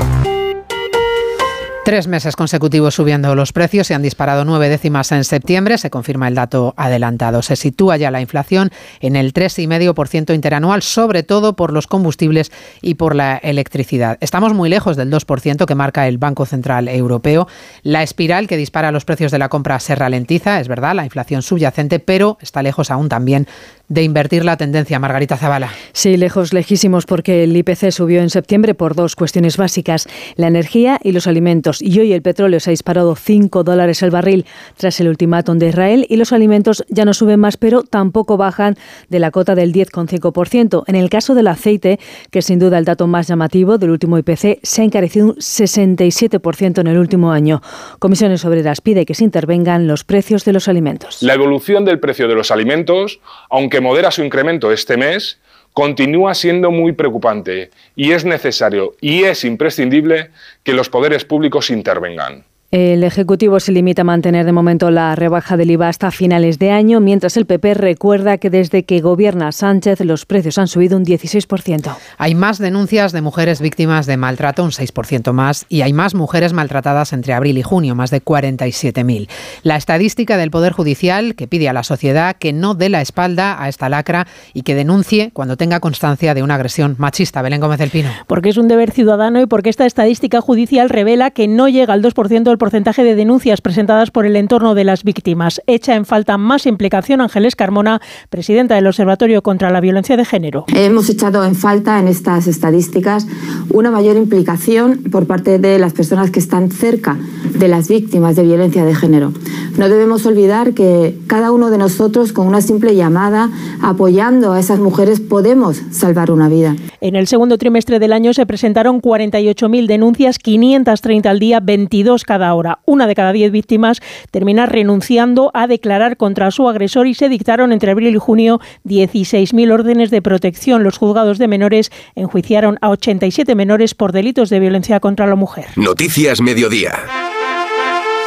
Tres 1.92 2.08
meses 2.08 2.36
consecutivos 2.36 2.94
subiendo 2.94 3.34
los 3.34 3.52
precios, 3.52 3.86
se 3.86 3.92
han 3.92 4.00
disparado 4.00 4.46
nueve 4.46 4.70
décimas 4.70 5.12
en 5.12 5.24
septiembre, 5.24 5.76
se 5.76 5.90
confirma 5.90 6.26
el 6.26 6.34
dato 6.34 6.72
adelantado. 6.78 7.42
Se 7.42 7.54
sitúa 7.54 7.98
ya 7.98 8.10
la 8.10 8.22
inflación 8.22 8.70
en 9.00 9.14
el 9.14 9.34
3,5% 9.34 10.34
interanual, 10.34 10.80
sobre 10.80 11.22
todo 11.22 11.54
por 11.54 11.70
los 11.70 11.86
combustibles 11.86 12.50
y 12.80 12.94
por 12.94 13.14
la 13.14 13.36
electricidad. 13.36 14.16
Estamos 14.22 14.54
muy 14.54 14.70
lejos 14.70 14.96
del 14.96 15.10
2% 15.10 15.66
que 15.66 15.74
marca 15.74 16.08
el 16.08 16.16
Banco 16.16 16.46
Central 16.46 16.88
Europeo. 16.88 17.46
La 17.82 18.02
espiral 18.02 18.46
que 18.46 18.56
dispara 18.56 18.90
los 18.90 19.04
precios 19.04 19.30
de 19.30 19.38
la 19.38 19.50
compra 19.50 19.78
se 19.78 19.94
ralentiza, 19.94 20.60
es 20.60 20.68
verdad, 20.68 20.94
la 20.94 21.04
inflación 21.04 21.42
subyacente, 21.42 21.98
pero 21.98 22.38
está 22.40 22.62
lejos 22.62 22.90
aún 22.90 23.10
también 23.10 23.46
de 23.92 24.02
invertir 24.02 24.44
la 24.44 24.56
tendencia. 24.56 24.98
Margarita 24.98 25.36
Zavala. 25.36 25.70
Sí, 25.92 26.16
lejos, 26.16 26.54
lejísimos, 26.54 27.04
porque 27.04 27.44
el 27.44 27.54
IPC 27.54 27.90
subió 27.90 28.22
en 28.22 28.30
septiembre 28.30 28.74
por 28.74 28.94
dos 28.94 29.16
cuestiones 29.16 29.58
básicas, 29.58 30.08
la 30.36 30.46
energía 30.46 30.98
y 31.02 31.12
los 31.12 31.26
alimentos. 31.26 31.82
Y 31.82 32.00
hoy 32.00 32.14
el 32.14 32.22
petróleo 32.22 32.58
se 32.58 32.70
ha 32.70 32.72
disparado 32.72 33.14
5 33.14 33.64
dólares 33.64 34.02
el 34.02 34.10
barril 34.10 34.46
tras 34.76 34.98
el 35.00 35.08
ultimátum 35.08 35.58
de 35.58 35.68
Israel 35.68 36.06
y 36.08 36.16
los 36.16 36.32
alimentos 36.32 36.84
ya 36.88 37.04
no 37.04 37.12
suben 37.12 37.40
más, 37.40 37.58
pero 37.58 37.82
tampoco 37.82 38.38
bajan 38.38 38.76
de 39.10 39.18
la 39.18 39.30
cota 39.30 39.54
del 39.54 39.74
10,5%. 39.74 40.84
En 40.86 40.94
el 40.94 41.10
caso 41.10 41.34
del 41.34 41.48
aceite, 41.48 42.00
que 42.30 42.38
es 42.38 42.46
sin 42.46 42.58
duda 42.58 42.78
el 42.78 42.86
dato 42.86 43.06
más 43.06 43.28
llamativo 43.28 43.76
del 43.76 43.90
último 43.90 44.16
IPC, 44.16 44.60
se 44.62 44.80
ha 44.80 44.84
encarecido 44.84 45.26
un 45.26 45.34
67% 45.34 46.80
en 46.80 46.86
el 46.86 46.96
último 46.96 47.30
año. 47.30 47.60
Comisiones 47.98 48.42
Obreras 48.46 48.80
pide 48.80 49.04
que 49.04 49.14
se 49.14 49.24
intervengan 49.24 49.86
los 49.86 50.04
precios 50.04 50.46
de 50.46 50.54
los 50.54 50.68
alimentos. 50.68 51.22
La 51.22 51.34
evolución 51.34 51.84
del 51.84 52.00
precio 52.00 52.26
de 52.26 52.34
los 52.34 52.50
alimentos, 52.50 53.20
aunque 53.50 53.81
modera 53.82 54.10
su 54.10 54.22
incremento 54.22 54.72
este 54.72 54.96
mes, 54.96 55.38
continúa 55.72 56.34
siendo 56.34 56.70
muy 56.70 56.92
preocupante 56.92 57.70
y 57.96 58.12
es 58.12 58.24
necesario 58.24 58.94
y 59.00 59.24
es 59.24 59.44
imprescindible 59.44 60.30
que 60.62 60.72
los 60.72 60.88
poderes 60.88 61.24
públicos 61.24 61.70
intervengan. 61.70 62.44
El 62.72 63.04
Ejecutivo 63.04 63.60
se 63.60 63.70
limita 63.70 64.00
a 64.00 64.04
mantener 64.06 64.46
de 64.46 64.52
momento 64.52 64.90
la 64.90 65.14
rebaja 65.14 65.58
del 65.58 65.72
IVA 65.72 65.90
hasta 65.90 66.10
finales 66.10 66.58
de 66.58 66.70
año, 66.70 67.00
mientras 67.00 67.36
el 67.36 67.44
PP 67.44 67.74
recuerda 67.74 68.38
que 68.38 68.48
desde 68.48 68.84
que 68.84 69.02
gobierna 69.02 69.52
Sánchez 69.52 70.00
los 70.00 70.24
precios 70.24 70.56
han 70.56 70.68
subido 70.68 70.96
un 70.96 71.04
16%. 71.04 71.94
Hay 72.16 72.34
más 72.34 72.56
denuncias 72.56 73.12
de 73.12 73.20
mujeres 73.20 73.60
víctimas 73.60 74.06
de 74.06 74.16
maltrato, 74.16 74.64
un 74.64 74.70
6% 74.70 75.34
más, 75.34 75.66
y 75.68 75.82
hay 75.82 75.92
más 75.92 76.14
mujeres 76.14 76.54
maltratadas 76.54 77.12
entre 77.12 77.34
abril 77.34 77.58
y 77.58 77.62
junio, 77.62 77.94
más 77.94 78.10
de 78.10 78.24
47.000. 78.24 79.28
La 79.64 79.76
estadística 79.76 80.38
del 80.38 80.50
Poder 80.50 80.72
Judicial 80.72 81.34
que 81.34 81.46
pide 81.46 81.68
a 81.68 81.74
la 81.74 81.82
sociedad 81.82 82.36
que 82.38 82.54
no 82.54 82.72
dé 82.72 82.88
la 82.88 83.02
espalda 83.02 83.62
a 83.62 83.68
esta 83.68 83.90
lacra 83.90 84.26
y 84.54 84.62
que 84.62 84.74
denuncie 84.74 85.30
cuando 85.34 85.58
tenga 85.58 85.80
constancia 85.80 86.32
de 86.32 86.42
una 86.42 86.54
agresión 86.54 86.94
machista. 86.96 87.42
Belén 87.42 87.60
Gómez 87.60 87.80
del 87.80 87.90
Pino. 87.90 88.08
Porque 88.26 88.48
es 88.48 88.56
un 88.56 88.68
deber 88.68 88.92
ciudadano 88.92 89.42
y 89.42 89.46
porque 89.46 89.68
esta 89.68 89.84
estadística 89.84 90.40
judicial 90.40 90.88
revela 90.88 91.32
que 91.32 91.48
no 91.48 91.68
llega 91.68 91.92
al 91.92 92.00
2% 92.00 92.44
del 92.44 92.61
porcentaje 92.62 93.02
de 93.02 93.16
denuncias 93.16 93.60
presentadas 93.60 94.12
por 94.12 94.24
el 94.24 94.36
entorno 94.36 94.76
de 94.76 94.84
las 94.84 95.02
víctimas. 95.02 95.60
Echa 95.66 95.96
en 95.96 96.04
falta 96.04 96.38
más 96.38 96.64
implicación 96.64 97.20
Ángeles 97.20 97.56
Carmona, 97.56 98.00
presidenta 98.30 98.76
del 98.76 98.86
Observatorio 98.86 99.42
contra 99.42 99.72
la 99.72 99.80
Violencia 99.80 100.16
de 100.16 100.24
Género. 100.24 100.66
Hemos 100.72 101.10
echado 101.10 101.44
en 101.44 101.56
falta 101.56 101.98
en 101.98 102.06
estas 102.06 102.46
estadísticas 102.46 103.26
una 103.70 103.90
mayor 103.90 104.16
implicación 104.16 105.02
por 105.10 105.26
parte 105.26 105.58
de 105.58 105.80
las 105.80 105.92
personas 105.92 106.30
que 106.30 106.38
están 106.38 106.70
cerca 106.70 107.18
de 107.58 107.66
las 107.66 107.88
víctimas 107.88 108.36
de 108.36 108.44
violencia 108.44 108.84
de 108.84 108.94
género. 108.94 109.32
No 109.76 109.88
debemos 109.88 110.24
olvidar 110.24 110.72
que 110.72 111.18
cada 111.26 111.50
uno 111.50 111.68
de 111.68 111.78
nosotros, 111.78 112.32
con 112.32 112.46
una 112.46 112.60
simple 112.60 112.94
llamada, 112.94 113.50
apoyando 113.80 114.52
a 114.52 114.60
esas 114.60 114.78
mujeres, 114.78 115.18
podemos 115.18 115.82
salvar 115.90 116.30
una 116.30 116.48
vida. 116.48 116.76
En 117.00 117.16
el 117.16 117.26
segundo 117.26 117.58
trimestre 117.58 117.98
del 117.98 118.12
año 118.12 118.32
se 118.32 118.46
presentaron 118.46 119.02
48.000 119.02 119.86
denuncias, 119.88 120.38
530 120.38 121.28
al 121.28 121.40
día, 121.40 121.58
22 121.58 122.22
cada 122.22 122.51
hora. 122.54 122.80
Una 122.84 123.06
de 123.06 123.14
cada 123.14 123.32
diez 123.32 123.52
víctimas 123.52 124.00
termina 124.30 124.66
renunciando 124.66 125.50
a 125.54 125.66
declarar 125.66 126.16
contra 126.16 126.50
su 126.50 126.68
agresor 126.68 127.06
y 127.06 127.14
se 127.14 127.28
dictaron 127.28 127.72
entre 127.72 127.90
abril 127.90 128.14
y 128.14 128.18
junio 128.18 128.60
16.000 128.84 129.72
órdenes 129.72 130.10
de 130.10 130.22
protección. 130.22 130.84
Los 130.84 130.98
juzgados 130.98 131.38
de 131.38 131.48
menores 131.48 131.90
enjuiciaron 132.14 132.78
a 132.80 132.90
87 132.90 133.54
menores 133.54 133.94
por 133.94 134.12
delitos 134.12 134.50
de 134.50 134.60
violencia 134.60 135.00
contra 135.00 135.26
la 135.26 135.36
mujer. 135.36 135.66
Noticias 135.76 136.40
Mediodía. 136.40 137.21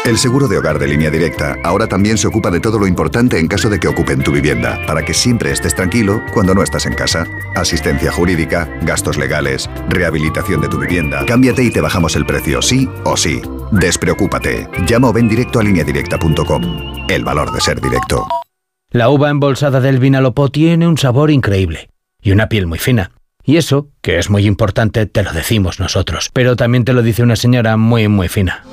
El 0.05 0.19
seguro 0.19 0.47
de 0.47 0.59
hogar 0.59 0.77
de 0.77 0.87
línea 0.87 1.09
directa 1.09 1.57
ahora 1.63 1.87
también 1.87 2.19
se 2.19 2.27
ocupa 2.27 2.51
de 2.51 2.59
todo 2.59 2.77
lo 2.77 2.85
importante 2.85 3.39
en 3.39 3.47
caso 3.47 3.71
de 3.71 3.79
que 3.79 3.87
ocupen 3.87 4.21
tu 4.21 4.31
vivienda, 4.31 4.79
para 4.85 5.03
que 5.03 5.15
siempre 5.15 5.49
estés 5.49 5.73
tranquilo 5.73 6.21
cuando 6.31 6.53
no 6.53 6.61
estás 6.61 6.85
en 6.85 6.93
casa. 6.93 7.25
Asistencia 7.55 8.11
jurídica, 8.11 8.69
gastos 8.83 9.17
legales, 9.17 9.67
rehabilitación 9.89 10.61
de 10.61 10.69
tu 10.69 10.77
vivienda. 10.77 11.25
Cámbiate 11.25 11.63
y 11.63 11.71
te 11.71 11.81
bajamos 11.81 12.15
el 12.15 12.27
precio, 12.27 12.61
sí 12.61 12.87
o 13.03 13.17
sí. 13.17 13.41
Despreocúpate. 13.71 14.69
Llama 14.85 15.09
o 15.09 15.13
ven 15.13 15.27
directo 15.27 15.59
a 15.59 15.63
lineadirecta.com. 15.63 16.61
El 17.09 17.23
valor 17.23 17.51
de 17.51 17.61
ser 17.61 17.81
directo. 17.81 18.27
La 18.91 19.09
uva 19.09 19.31
embolsada 19.31 19.81
del 19.81 19.97
Vinalopó 19.97 20.49
tiene 20.49 20.87
un 20.87 20.99
sabor 20.99 21.31
increíble 21.31 21.89
y 22.21 22.31
una 22.31 22.47
piel 22.47 22.67
muy 22.67 22.77
fina. 22.77 23.11
Y 23.45 23.57
eso, 23.57 23.89
que 24.01 24.17
es 24.17 24.29
muy 24.29 24.45
importante, 24.45 25.05
te 25.05 25.23
lo 25.23 25.31
decimos 25.31 25.79
nosotros. 25.79 26.29
Pero 26.33 26.55
también 26.55 26.83
te 26.83 26.93
lo 26.93 27.03
dice 27.03 27.21
una 27.21 27.35
señora 27.35 27.77
muy, 27.77 28.07
muy 28.07 28.27
fina. 28.27 28.63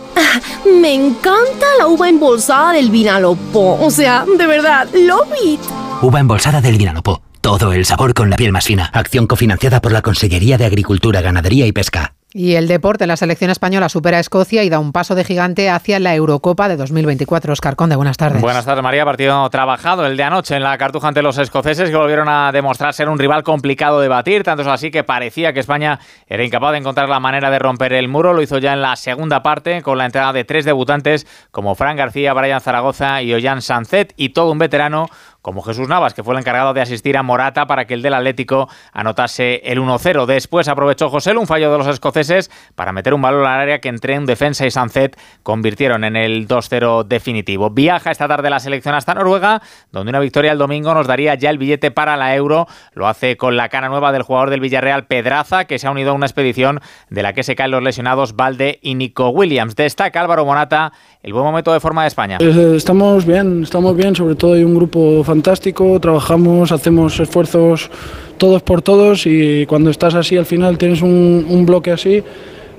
Me 0.80 0.94
encanta 0.94 1.66
la 1.78 1.86
uva 1.86 2.08
embolsada 2.08 2.72
del 2.72 2.90
Vinalopó. 2.90 3.78
O 3.80 3.90
sea, 3.90 4.24
de 4.38 4.46
verdad, 4.46 4.88
love 4.94 5.28
it. 5.44 5.60
Uva 6.00 6.20
embolsada 6.20 6.60
del 6.60 6.78
Vinalopó. 6.78 7.22
Todo 7.42 7.72
el 7.72 7.84
sabor 7.84 8.14
con 8.14 8.30
la 8.30 8.36
piel 8.36 8.52
más 8.52 8.64
fina. 8.64 8.90
Acción 8.92 9.26
cofinanciada 9.26 9.80
por 9.82 9.92
la 9.92 10.00
Consellería 10.00 10.58
de 10.58 10.64
Agricultura, 10.64 11.20
Ganadería 11.20 11.66
y 11.66 11.72
Pesca. 11.72 12.14
Y 12.34 12.54
el 12.54 12.66
deporte, 12.66 13.06
la 13.06 13.18
selección 13.18 13.50
española 13.50 13.90
supera 13.90 14.16
a 14.16 14.20
Escocia 14.20 14.64
y 14.64 14.70
da 14.70 14.78
un 14.78 14.92
paso 14.92 15.14
de 15.14 15.22
gigante 15.22 15.68
hacia 15.68 16.00
la 16.00 16.14
Eurocopa 16.14 16.66
de 16.66 16.78
2024. 16.78 17.52
Oscar 17.52 17.76
Conde, 17.76 17.94
buenas 17.94 18.16
tardes. 18.16 18.40
Buenas 18.40 18.64
tardes, 18.64 18.82
María. 18.82 19.04
Partido 19.04 19.50
trabajado 19.50 20.06
el 20.06 20.16
de 20.16 20.22
anoche 20.22 20.56
en 20.56 20.62
la 20.62 20.78
Cartuja 20.78 21.08
ante 21.08 21.20
los 21.20 21.36
escoceses 21.36 21.90
que 21.90 21.96
volvieron 21.96 22.30
a 22.30 22.50
demostrar 22.50 22.94
ser 22.94 23.10
un 23.10 23.18
rival 23.18 23.42
complicado 23.42 24.00
de 24.00 24.08
batir. 24.08 24.44
Tanto 24.44 24.62
es 24.62 24.68
así 24.68 24.90
que 24.90 25.04
parecía 25.04 25.52
que 25.52 25.60
España 25.60 26.00
era 26.26 26.42
incapaz 26.42 26.72
de 26.72 26.78
encontrar 26.78 27.10
la 27.10 27.20
manera 27.20 27.50
de 27.50 27.58
romper 27.58 27.92
el 27.92 28.08
muro. 28.08 28.32
Lo 28.32 28.40
hizo 28.40 28.56
ya 28.56 28.72
en 28.72 28.80
la 28.80 28.96
segunda 28.96 29.42
parte 29.42 29.82
con 29.82 29.98
la 29.98 30.06
entrada 30.06 30.32
de 30.32 30.44
tres 30.44 30.64
debutantes 30.64 31.26
como 31.50 31.74
Fran 31.74 31.96
García, 31.96 32.32
Brian 32.32 32.62
Zaragoza 32.62 33.20
y 33.20 33.34
Ollán 33.34 33.60
Sanzet 33.60 34.14
y 34.16 34.30
todo 34.30 34.52
un 34.52 34.58
veterano 34.58 35.10
como 35.42 35.62
Jesús 35.62 35.88
Navas, 35.88 36.14
que 36.14 36.22
fue 36.22 36.34
el 36.34 36.40
encargado 36.40 36.72
de 36.72 36.80
asistir 36.80 37.16
a 37.18 37.22
Morata 37.22 37.66
para 37.66 37.84
que 37.84 37.94
el 37.94 38.02
del 38.02 38.14
Atlético 38.14 38.68
anotase 38.92 39.60
el 39.64 39.80
1-0. 39.80 40.24
Después 40.26 40.68
aprovechó 40.68 41.10
José 41.10 41.32
un 41.36 41.46
fallo 41.46 41.72
de 41.72 41.78
los 41.78 41.86
escoceses 41.86 42.50
para 42.74 42.92
meter 42.92 43.14
un 43.14 43.22
balón 43.22 43.46
al 43.46 43.60
área 43.60 43.80
que 43.80 43.88
entre 43.88 44.14
en 44.14 44.26
defensa 44.26 44.66
y 44.66 44.70
Sanzet 44.70 45.18
convirtieron 45.42 46.04
en 46.04 46.16
el 46.16 46.46
2-0 46.46 47.04
definitivo. 47.04 47.70
Viaja 47.70 48.10
esta 48.10 48.28
tarde 48.28 48.50
la 48.50 48.60
selección 48.60 48.94
hasta 48.94 49.14
Noruega, 49.14 49.62
donde 49.90 50.10
una 50.10 50.20
victoria 50.20 50.52
el 50.52 50.58
domingo 50.58 50.94
nos 50.94 51.06
daría 51.06 51.34
ya 51.34 51.50
el 51.50 51.58
billete 51.58 51.90
para 51.90 52.16
la 52.16 52.36
Euro. 52.36 52.66
Lo 52.92 53.08
hace 53.08 53.36
con 53.36 53.56
la 53.56 53.68
cara 53.68 53.88
nueva 53.88 54.12
del 54.12 54.22
jugador 54.22 54.50
del 54.50 54.60
Villarreal, 54.60 55.06
Pedraza, 55.06 55.64
que 55.64 55.78
se 55.78 55.86
ha 55.86 55.90
unido 55.90 56.10
a 56.10 56.14
una 56.14 56.26
expedición 56.26 56.80
de 57.10 57.22
la 57.22 57.32
que 57.32 57.42
se 57.42 57.56
caen 57.56 57.70
los 57.70 57.82
lesionados 57.82 58.36
Valde 58.36 58.78
y 58.82 58.94
Nico 58.94 59.30
Williams. 59.30 59.74
Destaca 59.74 60.20
Álvaro 60.20 60.44
Morata 60.44 60.92
el 61.22 61.32
buen 61.32 61.44
momento 61.44 61.72
de 61.72 61.80
forma 61.80 62.02
de 62.02 62.08
España. 62.08 62.38
Eh, 62.40 62.74
estamos 62.76 63.24
bien, 63.24 63.62
estamos 63.62 63.96
bien, 63.96 64.14
sobre 64.14 64.34
todo 64.34 64.54
hay 64.54 64.64
un 64.64 64.74
grupo 64.74 65.22
fantástico, 65.32 65.98
trabajamos, 65.98 66.72
hacemos 66.72 67.18
esfuerzos 67.18 67.90
todos 68.36 68.60
por 68.60 68.82
todos 68.82 69.24
y 69.24 69.64
cuando 69.64 69.88
estás 69.88 70.14
así 70.14 70.36
al 70.36 70.44
final 70.44 70.76
tienes 70.76 71.00
un, 71.00 71.64
bloque 71.64 71.90
así, 71.90 72.22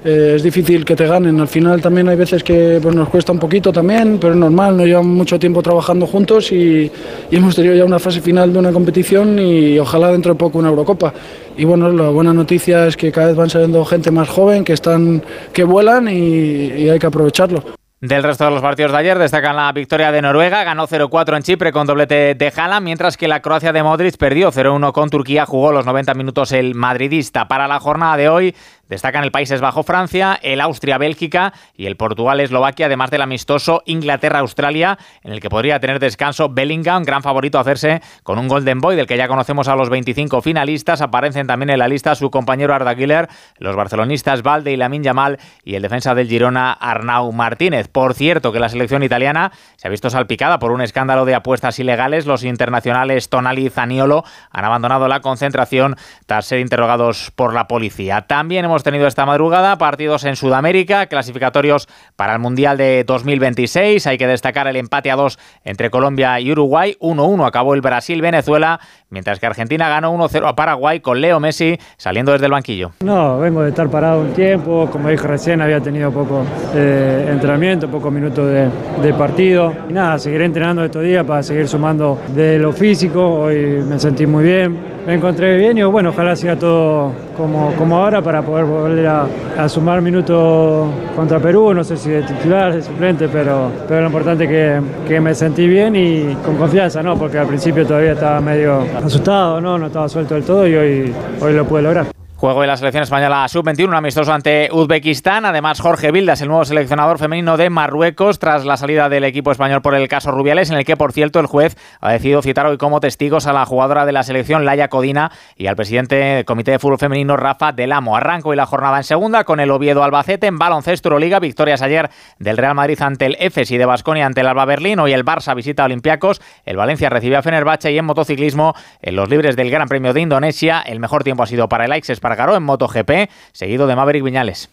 eh, 0.05 0.33
es 0.35 0.43
difícil 0.43 0.85
que 0.85 0.95
te 0.95 1.07
ganen. 1.07 1.39
Al 1.39 1.47
final 1.47 1.81
también 1.81 2.09
hay 2.09 2.15
veces 2.15 2.43
que 2.43 2.79
pues, 2.79 2.95
nos 2.95 3.09
cuesta 3.09 3.31
un 3.31 3.39
poquito 3.39 3.71
también, 3.71 4.19
pero 4.21 4.33
es 4.33 4.39
normal, 4.39 4.77
no 4.77 4.85
llevamos 4.85 5.17
mucho 5.17 5.39
tiempo 5.39 5.63
trabajando 5.63 6.05
juntos 6.05 6.51
y, 6.51 6.91
y 7.31 7.35
hemos 7.35 7.55
tenido 7.55 7.73
ya 7.73 7.85
una 7.85 7.97
fase 7.97 8.21
final 8.21 8.53
de 8.53 8.59
una 8.59 8.71
competición 8.71 9.39
y 9.39 9.79
ojalá 9.79 10.11
dentro 10.11 10.33
de 10.33 10.37
poco 10.37 10.59
una 10.59 10.69
Eurocopa. 10.69 11.11
Y 11.57 11.65
bueno, 11.65 11.91
la 11.91 12.09
buena 12.09 12.33
noticia 12.33 12.85
es 12.85 12.95
que 12.95 13.11
cada 13.11 13.29
vez 13.29 13.35
van 13.35 13.49
saliendo 13.49 13.83
gente 13.83 14.11
más 14.11 14.29
joven, 14.29 14.63
que, 14.63 14.73
están, 14.73 15.23
que 15.51 15.63
vuelan 15.63 16.07
y, 16.07 16.67
y 16.83 16.89
hay 16.89 16.99
que 16.99 17.07
aprovecharlo. 17.07 17.82
Del 18.03 18.21
resto 18.21 18.43
de 18.43 18.51
los 18.51 18.61
partidos 18.61 18.91
de 18.91 18.97
ayer 18.97 19.17
destacan 19.17 19.55
la 19.55 19.71
victoria 19.71 20.11
de 20.11 20.21
Noruega, 20.21 20.65
ganó 20.65 20.89
0-4 20.89 21.37
en 21.37 21.41
Chipre 21.41 21.71
con 21.71 21.87
doblete 21.87 22.35
de 22.35 22.53
Haaland, 22.53 22.83
mientras 22.83 23.15
que 23.15 23.29
la 23.29 23.41
Croacia 23.41 23.71
de 23.71 23.81
Modric 23.81 24.17
perdió 24.17 24.51
0-1 24.51 24.91
con 24.91 25.09
Turquía, 25.09 25.45
jugó 25.45 25.71
los 25.71 25.85
90 25.85 26.13
minutos 26.15 26.51
el 26.51 26.75
madridista. 26.75 27.47
Para 27.47 27.65
la 27.65 27.79
jornada 27.79 28.17
de 28.17 28.27
hoy 28.27 28.55
destacan 28.89 29.23
el 29.23 29.31
Países 29.31 29.61
Bajo-Francia, 29.61 30.39
el 30.41 30.61
Austria-Bélgica 30.61 31.53
y 31.75 31.85
el 31.85 31.95
Portugal-Eslovaquia, 31.95 32.87
además 32.87 33.11
del 33.11 33.21
amistoso 33.21 33.81
Inglaterra-Australia, 33.85 34.97
en 35.23 35.33
el 35.33 35.39
que 35.39 35.49
podría 35.49 35.79
tener 35.79 35.99
descanso 35.99 36.49
Bellingham, 36.49 37.03
gran 37.03 37.23
favorito 37.23 37.57
a 37.57 37.61
hacerse 37.61 38.01
con 38.23 38.39
un 38.39 38.47
Golden 38.47 38.79
Boy, 38.79 38.95
del 38.95 39.07
que 39.07 39.17
ya 39.17 39.27
conocemos 39.27 39.67
a 39.67 39.75
los 39.75 39.89
25 39.89 40.41
finalistas. 40.41 41.01
Aparecen 41.01 41.47
también 41.47 41.69
en 41.69 41.79
la 41.79 41.87
lista 41.87 42.15
su 42.15 42.29
compañero 42.29 42.73
Arda 42.73 42.93
Güler, 42.93 43.29
los 43.57 43.75
barcelonistas 43.75 44.41
Valde 44.41 44.71
y 44.71 44.77
Lamin 44.77 45.03
Yamal 45.03 45.39
y 45.63 45.75
el 45.75 45.81
defensa 45.81 46.15
del 46.15 46.27
Girona 46.27 46.71
Arnau 46.71 47.31
Martínez. 47.31 47.87
Por 47.87 48.13
cierto, 48.13 48.51
que 48.51 48.59
la 48.59 48.69
selección 48.69 49.03
italiana 49.03 49.51
se 49.75 49.87
ha 49.87 49.91
visto 49.91 50.09
salpicada 50.09 50.59
por 50.59 50.71
un 50.71 50.81
escándalo 50.81 51.25
de 51.25 51.35
apuestas 51.35 51.79
ilegales. 51.79 52.25
Los 52.25 52.43
internacionales 52.43 53.29
Tonali 53.29 53.67
y 53.67 53.69
Zaniolo 53.69 54.23
han 54.51 54.65
abandonado 54.65 55.07
la 55.07 55.21
concentración 55.21 55.95
tras 56.25 56.45
ser 56.45 56.59
interrogados 56.59 57.31
por 57.31 57.53
la 57.53 57.67
policía. 57.67 58.21
También 58.27 58.65
hemos 58.65 58.72
tenido 58.81 59.05
esta 59.05 59.27
madrugada 59.27 59.77
partidos 59.77 60.23
en 60.23 60.35
Sudamérica, 60.35 61.05
clasificatorios 61.05 61.87
para 62.15 62.33
el 62.33 62.39
Mundial 62.39 62.77
de 62.77 63.03
2026. 63.03 64.07
Hay 64.07 64.17
que 64.17 64.25
destacar 64.25 64.67
el 64.67 64.77
empate 64.77 65.11
a 65.11 65.15
dos 65.15 65.37
entre 65.63 65.91
Colombia 65.91 66.39
y 66.39 66.51
Uruguay. 66.51 66.97
1-1 66.99 67.45
acabó 67.45 67.75
el 67.75 67.81
Brasil-Venezuela, 67.81 68.79
mientras 69.09 69.39
que 69.39 69.45
Argentina 69.45 69.89
ganó 69.89 70.11
1-0 70.15 70.47
a 70.47 70.55
Paraguay 70.55 71.01
con 71.01 71.21
Leo 71.21 71.39
Messi 71.39 71.77
saliendo 71.97 72.31
desde 72.31 72.45
el 72.45 72.51
banquillo. 72.53 72.93
No, 73.01 73.37
vengo 73.37 73.61
de 73.61 73.69
estar 73.69 73.89
parado 73.89 74.21
un 74.21 74.33
tiempo. 74.33 74.89
Como 74.91 75.09
dije 75.09 75.27
recién, 75.27 75.61
había 75.61 75.79
tenido 75.79 76.11
poco 76.11 76.43
eh, 76.73 77.27
entrenamiento 77.29 77.89
pocos 77.89 78.11
minutos 78.11 78.47
de, 78.47 78.69
de, 79.01 79.13
partido. 79.13 79.73
Y 79.89 79.93
nada, 79.93 80.17
seguiré 80.17 80.45
entrenando 80.45 80.83
estos 80.83 81.03
días 81.03 81.25
para 81.25 81.43
seguir 81.43 81.67
sumando 81.67 82.19
de 82.33 82.57
lo 82.57 82.71
físico. 82.71 83.43
Hoy 83.43 83.83
me 83.87 83.99
sentí 83.99 84.25
muy 84.25 84.43
bien, 84.43 85.02
me 85.05 85.15
encontré 85.15 85.57
bien 85.57 85.77
y 85.77 85.83
bueno, 85.83 86.09
ojalá 86.09 86.35
siga 86.35 86.55
todo 86.55 87.11
como, 87.35 87.73
como 87.73 87.97
ahora 87.97 88.21
para 88.21 88.41
poder 88.41 88.65
volver 88.65 89.07
a, 89.07 89.69
sumar 89.69 90.01
minutos 90.01 90.89
contra 91.15 91.39
Perú. 91.39 91.73
No 91.73 91.83
sé 91.83 91.97
si 91.97 92.09
de 92.09 92.23
titular, 92.23 92.73
de 92.73 92.81
suplente, 92.81 93.27
pero, 93.27 93.71
pero 93.87 94.01
lo 94.01 94.07
importante 94.07 94.45
es 94.45 94.49
que, 94.49 94.81
que 95.07 95.19
me 95.19 95.35
sentí 95.35 95.67
bien 95.67 95.95
y 95.95 96.35
con 96.45 96.57
confianza, 96.57 97.03
¿no? 97.03 97.17
Porque 97.17 97.37
al 97.37 97.47
principio 97.47 97.85
todavía 97.85 98.13
estaba 98.13 98.39
medio 98.41 98.81
asustado, 99.03 99.59
¿no? 99.59 99.77
No 99.77 99.87
estaba 99.87 100.07
suelto 100.07 100.35
del 100.35 100.43
todo 100.43 100.67
y 100.67 100.75
hoy, 100.75 101.13
hoy 101.41 101.53
lo 101.53 101.65
pude 101.65 101.81
lograr. 101.81 102.22
Juego 102.43 102.59
de 102.59 102.67
la 102.67 102.75
selección 102.75 103.03
española 103.03 103.47
sub-21, 103.47 103.87
un 103.87 103.95
amistoso 103.95 104.33
ante 104.33 104.67
Uzbekistán. 104.69 105.45
Además, 105.45 105.79
Jorge 105.79 106.11
Vildas, 106.11 106.41
el 106.41 106.49
nuevo 106.49 106.65
seleccionador 106.65 107.17
femenino 107.17 107.55
de 107.55 107.69
Marruecos, 107.69 108.37
tras 108.37 108.65
la 108.65 108.75
salida 108.75 109.07
del 109.07 109.23
equipo 109.23 109.49
español 109.49 109.81
por 109.81 109.95
el 109.95 110.09
caso 110.09 110.29
Rubiales, 110.29 110.69
en 110.69 110.75
el 110.75 110.83
que, 110.83 110.97
por 110.97 111.13
cierto, 111.13 111.39
el 111.39 111.45
juez 111.45 111.77
ha 112.01 112.11
decidido 112.11 112.41
citar 112.41 112.65
hoy 112.65 112.77
como 112.77 112.99
testigos 112.99 113.47
a 113.47 113.53
la 113.53 113.65
jugadora 113.65 114.05
de 114.05 114.11
la 114.11 114.23
selección, 114.23 114.65
Laia 114.65 114.89
Codina, 114.89 115.31
y 115.55 115.67
al 115.67 115.77
presidente 115.77 116.17
del 116.17 116.43
Comité 116.43 116.71
de 116.71 116.79
Fútbol 116.79 116.97
Femenino, 116.97 117.37
Rafa 117.37 117.71
Del 117.71 117.93
Amo. 117.93 118.17
Arranco 118.17 118.53
y 118.53 118.57
la 118.57 118.65
jornada 118.65 118.97
en 118.97 119.05
segunda 119.05 119.45
con 119.45 119.61
el 119.61 119.71
Oviedo 119.71 120.03
Albacete 120.03 120.47
en 120.47 120.59
baloncesto 120.59 121.07
Euroliga. 121.07 121.39
Victorias 121.39 121.81
ayer 121.81 122.09
del 122.39 122.57
Real 122.57 122.75
Madrid 122.75 123.01
ante 123.01 123.25
el 123.25 123.37
y 123.39 123.77
de 123.77 123.85
Basconia 123.85 124.25
ante 124.25 124.41
el 124.41 124.47
Alba 124.47 124.65
Berlín. 124.65 124.99
Hoy 124.99 125.13
el 125.13 125.23
Barça 125.23 125.55
visita 125.55 125.83
a 125.83 125.85
Olympiacos. 125.85 126.41
El 126.65 126.75
Valencia 126.75 127.09
recibe 127.09 127.37
a 127.37 127.41
Fenerbahce 127.41 127.93
y 127.93 127.97
en 127.97 128.03
motociclismo, 128.03 128.73
en 129.01 129.15
los 129.15 129.29
libres 129.29 129.55
del 129.55 129.71
Gran 129.71 129.87
Premio 129.87 130.11
de 130.11 130.19
Indonesia, 130.19 130.83
el 130.85 130.99
mejor 130.99 131.23
tiempo 131.23 131.43
ha 131.43 131.47
sido 131.47 131.69
para 131.69 131.85
el 131.85 131.93
Aix 131.93 132.09
Espargaró 132.33 132.55
en 132.55 132.63
MotoGP 132.63 133.29
seguido 133.51 133.85
de 133.85 133.95
Maverick 133.95 134.23
Viñales. 134.23 134.71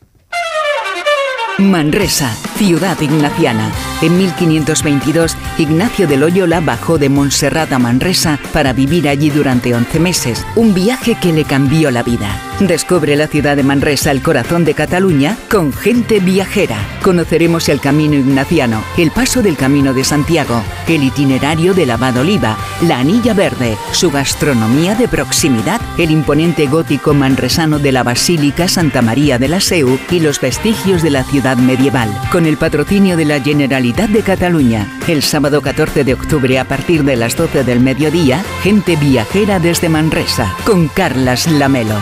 Manresa, 1.59 2.35
ciudad 2.57 2.99
ignaciana. 3.03 3.70
En 4.01 4.16
1522, 4.16 5.37
Ignacio 5.59 6.07
de 6.07 6.16
Loyola 6.16 6.61
bajó 6.61 6.96
de 6.96 7.11
Montserrat 7.11 7.70
a 7.73 7.79
Manresa 7.79 8.38
para 8.55 8.73
vivir 8.73 9.11
allí 9.11 9.29
durante 9.29 9.75
11 9.75 10.01
meses, 10.01 10.46
un 10.57 10.73
viaje 10.73 11.16
que 11.20 11.35
le 11.35 11.44
cambió 11.44 11.90
la 11.90 12.03
vida. 12.03 12.49
Descubre 12.61 13.16
la 13.16 13.27
ciudad 13.27 13.57
de 13.57 13.62
Manresa, 13.62 14.11
el 14.11 14.20
corazón 14.20 14.66
de 14.66 14.75
Cataluña, 14.75 15.38
con 15.51 15.73
gente 15.73 16.20
viajera. 16.20 16.77
Conoceremos 17.03 17.70
el 17.70 17.81
camino 17.81 18.16
ignaciano, 18.16 18.85
el 18.99 19.11
paso 19.11 19.40
del 19.40 19.57
camino 19.57 19.94
de 19.94 20.05
Santiago, 20.05 20.62
el 20.87 21.03
itinerario 21.03 21.73
de 21.73 21.87
la 21.87 21.94
Abad 21.94 22.18
Oliva, 22.18 22.59
la 22.87 22.99
Anilla 22.99 23.33
Verde, 23.33 23.79
su 23.92 24.11
gastronomía 24.11 24.94
de 24.94 25.09
proximidad, 25.09 25.81
el 25.96 26.11
imponente 26.11 26.66
gótico 26.66 27.14
manresano 27.14 27.79
de 27.79 27.92
la 27.92 28.03
Basílica 28.03 28.68
Santa 28.68 29.01
María 29.01 29.38
de 29.38 29.49
la 29.49 29.61
Seu 29.61 29.99
y 30.11 30.20
los 30.20 30.38
vestigios 30.38 31.03
de 31.03 31.11
la 31.11 31.25
ciudad 31.25 31.57
medieval, 31.57 32.11
con 32.31 32.44
el 32.44 32.59
patrocinio 32.59 33.16
de 33.16 33.25
la 33.25 33.40
Generalitat 33.40 34.11
de 34.11 34.20
Cataluña. 34.20 34.87
El 35.09 35.23
sábado 35.23 35.62
14 35.62 36.05
de 36.05 36.12
octubre 36.12 36.59
a 36.59 36.64
partir 36.64 37.05
de 37.05 37.16
las 37.16 37.37
12 37.37 37.64
del 37.64 37.81
mediodía, 37.81 38.44
gente 38.62 38.96
viajera 38.96 39.59
desde 39.59 39.88
Manresa, 39.88 40.55
con 40.66 40.88
Carlas 40.88 41.51
Lamelo. 41.51 41.96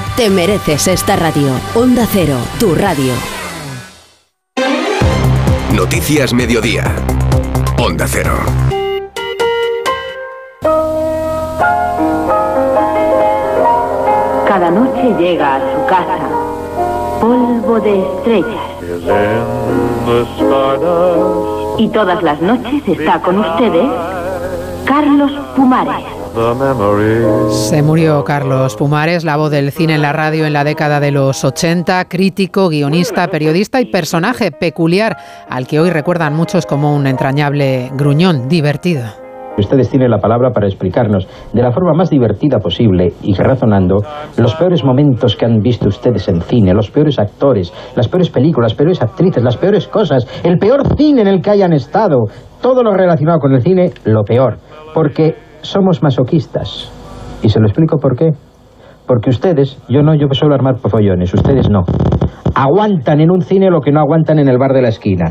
Mereces 0.48 0.88
esta 0.88 1.14
radio. 1.14 1.50
Onda 1.74 2.06
Cero, 2.10 2.38
tu 2.58 2.74
radio. 2.74 3.12
Noticias 5.74 6.32
Mediodía. 6.32 6.84
Onda 7.76 8.06
Cero. 8.08 8.32
Cada 14.48 14.70
noche 14.70 15.14
llega 15.18 15.56
a 15.56 15.60
su 15.60 15.86
casa 15.86 16.18
polvo 17.20 17.78
de 17.80 18.00
estrellas. 18.00 18.64
Y 21.76 21.88
todas 21.88 22.22
las 22.22 22.40
noches 22.40 22.82
está 22.88 23.20
con 23.20 23.38
ustedes 23.40 23.86
Carlos 24.86 25.32
Pumares. 25.54 26.17
Se 27.50 27.82
murió 27.82 28.22
Carlos 28.24 28.76
Pumares, 28.76 29.24
la 29.24 29.36
voz 29.36 29.50
del 29.50 29.72
cine 29.72 29.94
en 29.94 30.02
la 30.02 30.12
radio 30.12 30.46
en 30.46 30.52
la 30.52 30.64
década 30.64 31.00
de 31.00 31.10
los 31.10 31.44
80, 31.44 32.04
crítico, 32.06 32.68
guionista, 32.68 33.28
periodista 33.28 33.80
y 33.80 33.86
personaje 33.86 34.50
peculiar 34.50 35.16
al 35.48 35.66
que 35.66 35.80
hoy 35.80 35.90
recuerdan 35.90 36.34
muchos 36.34 36.66
como 36.66 36.94
un 36.94 37.06
entrañable 37.06 37.90
gruñón 37.94 38.48
divertido. 38.48 39.04
Ustedes 39.58 39.90
tienen 39.90 40.10
la 40.10 40.18
palabra 40.18 40.50
para 40.50 40.68
explicarnos 40.68 41.26
de 41.52 41.62
la 41.62 41.72
forma 41.72 41.92
más 41.92 42.10
divertida 42.10 42.58
posible 42.58 43.12
y 43.22 43.34
razonando 43.34 43.96
los 44.36 44.54
peores 44.54 44.84
momentos 44.84 45.34
que 45.34 45.46
han 45.46 45.58
visto 45.58 45.88
ustedes 45.88 46.28
en 46.28 46.40
cine, 46.42 46.72
los 46.74 46.90
peores 46.90 47.18
actores, 47.18 47.72
las 47.96 48.06
peores 48.06 48.30
películas, 48.30 48.70
las 48.70 48.78
peores 48.78 49.02
actrices, 49.02 49.42
las 49.42 49.56
peores 49.56 49.88
cosas, 49.88 50.26
el 50.44 50.58
peor 50.58 50.96
cine 50.96 51.22
en 51.22 51.28
el 51.28 51.42
que 51.42 51.50
hayan 51.50 51.72
estado, 51.72 52.26
todo 52.62 52.84
lo 52.84 52.94
relacionado 52.94 53.40
con 53.40 53.52
el 53.52 53.62
cine, 53.62 53.90
lo 54.04 54.22
peor, 54.22 54.58
porque 54.94 55.47
somos 55.68 56.02
masoquistas. 56.02 56.90
Y 57.42 57.48
se 57.50 57.60
lo 57.60 57.66
explico 57.66 57.98
por 57.98 58.16
qué. 58.16 58.30
Porque 59.06 59.30
ustedes, 59.30 59.78
yo 59.88 60.02
no, 60.02 60.14
yo 60.14 60.26
suelo 60.32 60.54
armar 60.54 60.78
follones, 60.78 61.32
ustedes 61.32 61.68
no. 61.70 61.84
Aguantan 62.54 63.20
en 63.20 63.30
un 63.30 63.42
cine 63.42 63.70
lo 63.70 63.80
que 63.80 63.92
no 63.92 64.00
aguantan 64.00 64.38
en 64.38 64.48
el 64.48 64.58
bar 64.58 64.72
de 64.72 64.82
la 64.82 64.88
esquina. 64.88 65.30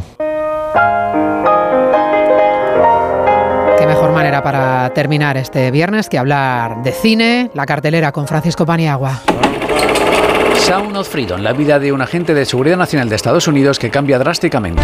Qué 3.78 3.86
mejor 3.86 4.13
manera 4.13 4.41
para 4.41 4.89
terminar 4.91 5.38
este 5.38 5.69
viernes 5.71 6.10
que 6.10 6.17
hablar 6.17 6.82
de 6.84 6.91
cine, 6.91 7.52
la 7.54 7.65
cartelera 7.65 8.12
con 8.12 8.28
Francisco 8.28 8.65
Paniagua. 8.65 9.19
Sound 10.56 10.97
of 10.97 11.08
Freedom, 11.08 11.41
la 11.41 11.54
vida 11.54 11.78
de 11.80 11.91
un 11.91 12.02
agente 12.02 12.34
de 12.34 12.45
seguridad 12.45 12.78
nacional 12.78 13.10
de 13.10 13.15
Estados 13.15 13.47
Unidos 13.47 13.78
que 13.78 13.89
cambia 13.89 14.17
drásticamente. 14.17 14.82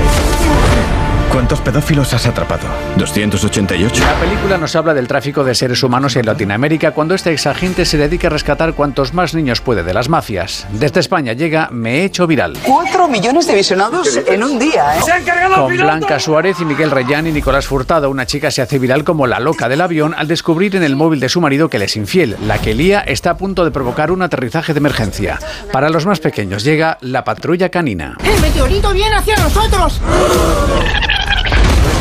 ¿Cuántos 1.33 1.61
pedófilos 1.61 2.13
has 2.13 2.27
atrapado? 2.27 2.67
288. 2.97 4.03
La 4.03 4.19
película 4.19 4.59
nos 4.59 4.75
habla 4.75 4.93
del 4.93 5.07
tráfico 5.07 5.43
de 5.43 5.55
seres 5.55 5.81
humanos 5.81 6.15
en 6.15 6.27
Latinoamérica 6.27 6.91
cuando 6.91 7.15
este 7.15 7.33
exagente 7.33 7.85
se 7.85 7.97
dedica 7.97 8.27
a 8.27 8.29
rescatar 8.29 8.75
cuantos 8.75 9.15
más 9.15 9.33
niños 9.33 9.59
puede 9.59 9.81
de 9.81 9.95
las 9.95 10.09
mafias. 10.09 10.67
Desde 10.73 10.99
España 10.99 11.33
llega 11.33 11.69
Me 11.71 12.01
he 12.01 12.03
hecho 12.03 12.27
viral. 12.27 12.55
Cuatro 12.61 13.07
millones 13.07 13.47
de 13.47 13.55
visionados 13.55 14.15
en 14.27 14.43
un 14.43 14.59
día, 14.59 14.95
¿eh? 14.95 15.01
¡Se 15.03 15.11
han 15.11 15.23
cargado 15.23 15.55
Con 15.65 15.75
Blanca 15.75 16.19
Suárez 16.19 16.57
y 16.59 16.65
Miguel 16.65 16.91
Reyán 16.91 17.25
y 17.25 17.31
Nicolás 17.31 17.65
Furtado, 17.65 18.11
una 18.11 18.27
chica 18.27 18.51
se 18.51 18.61
hace 18.61 18.77
viral 18.77 19.03
como 19.03 19.25
la 19.25 19.39
loca 19.39 19.67
del 19.67 19.81
avión 19.81 20.13
al 20.15 20.27
descubrir 20.27 20.75
en 20.75 20.83
el 20.83 20.95
móvil 20.95 21.19
de 21.19 21.29
su 21.29 21.41
marido 21.41 21.67
que 21.67 21.79
le 21.79 21.85
es 21.85 21.95
infiel. 21.95 22.37
La 22.45 22.59
que 22.59 22.75
lía 22.75 22.99
está 22.99 23.31
a 23.31 23.37
punto 23.37 23.65
de 23.65 23.71
provocar 23.71 24.11
un 24.11 24.21
aterrizaje 24.21 24.75
de 24.75 24.77
emergencia. 24.77 25.39
Para 25.71 25.89
los 25.89 26.05
más 26.05 26.19
pequeños 26.19 26.63
llega 26.63 26.99
la 27.01 27.23
patrulla 27.23 27.69
canina. 27.69 28.17
¡El 28.23 28.39
meteorito 28.39 28.93
viene 28.93 29.15
hacia 29.15 29.35
nosotros! 29.37 29.99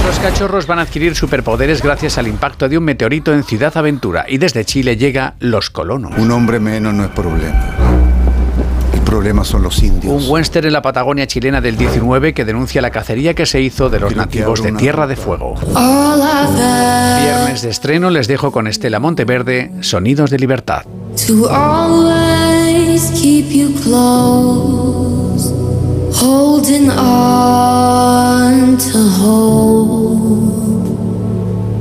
Los 0.07 0.19
cachorros 0.19 0.67
van 0.67 0.81
a 0.81 0.83
adquirir 0.83 1.15
superpoderes 1.15 1.83
gracias 1.83 2.19
al 2.19 2.27
impacto 2.27 2.69
de 2.69 2.77
un 2.77 2.85
meteorito 2.85 3.33
en 3.33 3.45
Ciudad 3.45 3.77
Aventura 3.77 4.25
y 4.29 4.39
desde 4.39 4.65
Chile 4.65 4.97
llega 4.97 5.35
Los 5.39 5.71
Colonos. 5.71 6.13
Un 6.19 6.31
hombre 6.33 6.59
menos 6.59 6.93
no 6.93 7.05
es 7.05 7.11
problema. 7.11 7.77
problema 9.05 9.45
son 9.45 9.63
los 9.63 9.83
indios. 9.83 10.25
Un 10.25 10.31
western 10.31 10.67
en 10.67 10.73
la 10.73 10.83
Patagonia 10.83 11.27
chilena 11.27 11.61
del 11.61 11.77
19 11.77 12.35
que 12.35 12.45
denuncia 12.45 12.83
la 12.83 12.91
cacería 12.91 13.35
que 13.35 13.47
se 13.47 13.61
hizo 13.61 13.91
de 13.91 14.01
los 14.01 14.17
nativos 14.17 14.63
de 14.63 14.73
Tierra 14.73 15.07
de 15.07 15.17
Fuego. 15.17 15.55
Viernes 17.23 17.63
de 17.63 17.71
estreno 17.71 18.11
les 18.11 18.27
dejo 18.27 18.51
con 18.51 18.67
Estela 18.67 18.99
Monteverde, 18.99 19.71
Sonidos 19.83 20.31
de 20.31 20.39
Libertad. 20.39 20.83
To 26.23 26.52
holding 26.63 26.91
on 26.91 28.77
to 28.79 28.99
hope. 29.19 30.13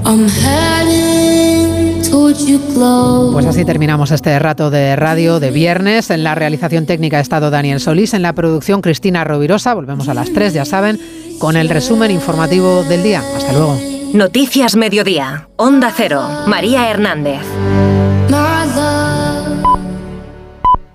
I'm 0.06 0.28
heading 0.28 2.02
towards 2.10 2.46
you 2.48 2.60
close. 2.74 3.34
Pues 3.34 3.46
así 3.46 3.64
terminamos 3.64 4.12
este 4.12 4.38
rato 4.40 4.70
de 4.72 4.96
radio 4.96 5.40
de 5.40 5.52
viernes. 5.52 6.10
En 6.10 6.24
la 6.24 6.36
realización 6.36 6.86
técnica 6.86 7.18
ha 7.18 7.22
estado 7.22 7.52
Daniel 7.52 7.80
Solís, 7.80 8.14
en 8.14 8.24
la 8.24 8.34
producción 8.34 8.82
Cristina 8.82 9.24
Rovirosa. 9.24 9.74
Volvemos 9.74 10.10
a 10.10 10.14
las 10.14 10.34
3, 10.34 10.54
ya 10.54 10.66
saben, 10.66 11.00
con 11.40 11.56
el 11.56 11.70
resumen 11.70 12.12
informativo 12.12 12.84
del 12.84 13.04
día. 13.04 13.24
Hasta 13.36 13.54
luego. 13.54 13.78
Noticias 14.14 14.76
Mediodía. 14.76 15.48
Onda 15.58 15.94
Cero. 15.96 16.28
María 16.48 16.90
Hernández. 16.90 17.42